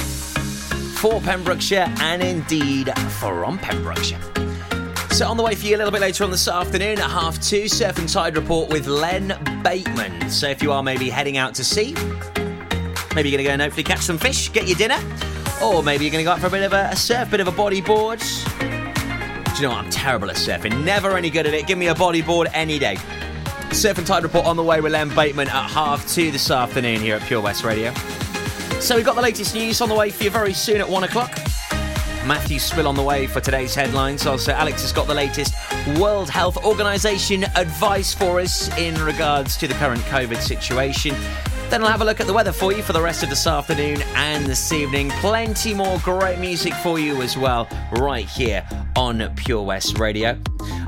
For 0.96 1.20
Pembrokeshire 1.20 1.92
and 2.00 2.22
indeed 2.22 2.92
from 3.18 3.58
Pembrokeshire. 3.58 4.20
So, 5.10 5.28
on 5.28 5.36
the 5.36 5.42
way 5.42 5.54
for 5.54 5.66
you 5.66 5.76
a 5.76 5.78
little 5.78 5.90
bit 5.90 6.00
later 6.00 6.24
on 6.24 6.30
this 6.30 6.48
afternoon 6.48 6.98
at 6.98 7.10
half 7.10 7.40
two, 7.42 7.68
Surf 7.68 7.98
and 7.98 8.08
Tide 8.08 8.36
Report 8.36 8.70
with 8.70 8.86
Len 8.86 9.28
Bateman. 9.62 10.30
So, 10.30 10.48
if 10.48 10.62
you 10.62 10.72
are 10.72 10.82
maybe 10.82 11.10
heading 11.10 11.36
out 11.36 11.54
to 11.56 11.64
sea, 11.64 11.94
maybe 13.14 13.28
you're 13.28 13.38
going 13.38 13.38
to 13.38 13.44
go 13.44 13.50
and 13.50 13.62
hopefully 13.62 13.84
catch 13.84 14.00
some 14.00 14.18
fish, 14.18 14.52
get 14.52 14.66
your 14.66 14.76
dinner, 14.76 14.98
or 15.62 15.82
maybe 15.82 16.04
you're 16.04 16.12
going 16.12 16.24
to 16.24 16.28
go 16.28 16.32
out 16.32 16.40
for 16.40 16.46
a 16.46 16.50
bit 16.50 16.62
of 16.62 16.72
a, 16.72 16.90
a 16.92 16.96
surf, 16.96 17.30
bit 17.30 17.40
of 17.40 17.48
a 17.48 17.52
bodyboard. 17.52 18.20
Do 19.56 19.62
you 19.62 19.68
know 19.68 19.74
what? 19.74 19.84
I'm 19.84 19.90
terrible 19.90 20.30
at 20.30 20.36
surfing, 20.36 20.84
never 20.84 21.16
any 21.16 21.30
good 21.30 21.46
at 21.46 21.54
it. 21.54 21.66
Give 21.66 21.78
me 21.78 21.88
a 21.88 21.94
bodyboard 21.94 22.48
any 22.54 22.78
day. 22.78 22.96
Surf 23.72 23.98
and 23.98 24.06
Tide 24.06 24.22
Report 24.22 24.46
on 24.46 24.56
the 24.56 24.62
way 24.62 24.80
with 24.80 24.92
Len 24.92 25.08
Bateman 25.14 25.48
at 25.48 25.70
half 25.70 26.06
two 26.08 26.30
this 26.30 26.50
afternoon 26.50 27.00
here 27.00 27.16
at 27.16 27.22
Pure 27.22 27.40
West 27.40 27.64
Radio. 27.64 27.94
So 28.80 28.96
we've 28.96 29.04
got 29.04 29.14
the 29.14 29.22
latest 29.22 29.54
news 29.54 29.80
on 29.80 29.88
the 29.88 29.94
way 29.94 30.10
for 30.10 30.24
you 30.24 30.30
very 30.30 30.52
soon 30.52 30.80
at 30.80 30.88
one 30.88 31.04
o'clock. 31.04 31.30
Matthew 32.26 32.58
Spill 32.58 32.86
on 32.86 32.94
the 32.94 33.02
way 33.02 33.26
for 33.26 33.40
today's 33.40 33.74
headlines. 33.74 34.26
Also, 34.26 34.52
Alex 34.52 34.82
has 34.82 34.92
got 34.92 35.06
the 35.06 35.14
latest 35.14 35.54
World 35.98 36.28
Health 36.28 36.62
Organization 36.64 37.44
advice 37.56 38.12
for 38.12 38.40
us 38.40 38.76
in 38.76 38.94
regards 39.02 39.56
to 39.56 39.66
the 39.66 39.74
current 39.74 40.00
COVID 40.02 40.40
situation. 40.40 41.14
Then 41.70 41.84
I'll 41.84 41.90
have 41.90 42.02
a 42.02 42.04
look 42.04 42.18
at 42.18 42.26
the 42.26 42.32
weather 42.32 42.50
for 42.50 42.72
you 42.72 42.82
for 42.82 42.92
the 42.92 43.00
rest 43.00 43.22
of 43.22 43.30
this 43.30 43.46
afternoon 43.46 44.02
and 44.16 44.44
this 44.44 44.72
evening. 44.72 45.08
Plenty 45.20 45.72
more 45.72 46.00
great 46.00 46.40
music 46.40 46.74
for 46.74 46.98
you 46.98 47.22
as 47.22 47.38
well, 47.38 47.68
right 47.92 48.28
here 48.28 48.66
on 48.96 49.32
Pure 49.36 49.62
West 49.62 49.96
Radio. 50.00 50.36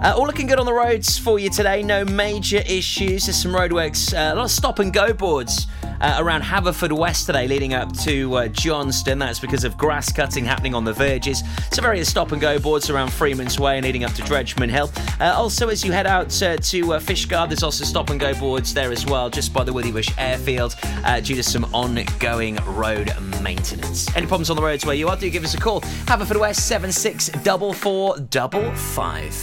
Uh, 0.02 0.12
all 0.16 0.26
looking 0.26 0.48
good 0.48 0.58
on 0.58 0.66
the 0.66 0.72
roads 0.72 1.16
for 1.16 1.38
you 1.38 1.48
today. 1.50 1.84
No 1.84 2.04
major 2.04 2.64
issues. 2.66 3.26
There's 3.26 3.40
some 3.40 3.52
roadworks, 3.52 4.12
uh, 4.12 4.34
a 4.34 4.36
lot 4.36 4.46
of 4.46 4.50
stop 4.50 4.80
and 4.80 4.92
go 4.92 5.12
boards 5.12 5.68
uh, 6.02 6.16
around 6.18 6.42
Haverfordwest 6.42 7.26
today, 7.26 7.46
leading 7.46 7.72
up 7.72 7.96
to 7.98 8.34
uh, 8.34 8.48
Johnston. 8.48 9.18
That's 9.18 9.38
because 9.38 9.64
of 9.64 9.78
grass 9.78 10.12
cutting 10.12 10.44
happening 10.44 10.74
on 10.74 10.84
the 10.84 10.92
verges. 10.92 11.42
So 11.70 11.80
various 11.80 12.10
stop 12.10 12.32
and 12.32 12.40
go 12.40 12.58
boards 12.58 12.90
around 12.90 13.10
Freeman's 13.10 13.58
Way 13.58 13.78
and 13.78 13.84
leading 13.86 14.04
up 14.04 14.12
to 14.14 14.22
Dredgman 14.22 14.68
Hill. 14.68 14.90
Uh, 15.20 15.32
also, 15.34 15.68
as 15.68 15.84
you 15.84 15.92
head 15.92 16.06
out 16.06 16.42
uh, 16.42 16.56
to 16.56 16.94
uh, 16.94 17.00
Fishguard, 17.00 17.48
there's 17.48 17.62
also 17.62 17.84
stop 17.84 18.10
and 18.10 18.20
go 18.20 18.34
boards 18.34 18.74
there 18.74 18.92
as 18.92 19.06
well, 19.06 19.30
just 19.30 19.52
by 19.54 19.64
the 19.64 19.72
Withybush 19.72 20.12
Airfield, 20.18 20.74
uh, 21.04 21.20
due 21.20 21.36
to 21.36 21.42
some 21.42 21.64
ongoing 21.72 22.56
road 22.66 23.12
maintenance. 23.40 24.14
Any 24.16 24.26
problems 24.26 24.50
on 24.50 24.56
the 24.56 24.62
roads 24.62 24.84
where 24.84 24.94
you 24.94 25.08
are? 25.08 25.16
Do 25.16 25.30
give 25.30 25.44
us 25.44 25.54
a 25.54 25.58
call. 25.58 25.80
Haverfordwest 25.80 26.56
seven 26.56 26.90
six 26.90 27.28
double 27.28 27.72
four 27.72 28.18
double 28.18 28.72
five. 28.74 29.34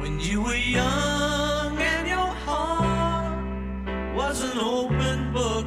When 0.00 0.20
you 0.20 0.42
were 0.42 0.54
young 0.54 1.78
and 1.78 2.08
your 2.08 2.18
heart 2.18 3.36
was 4.14 4.42
an 4.42 4.58
open 4.58 5.32
book, 5.32 5.66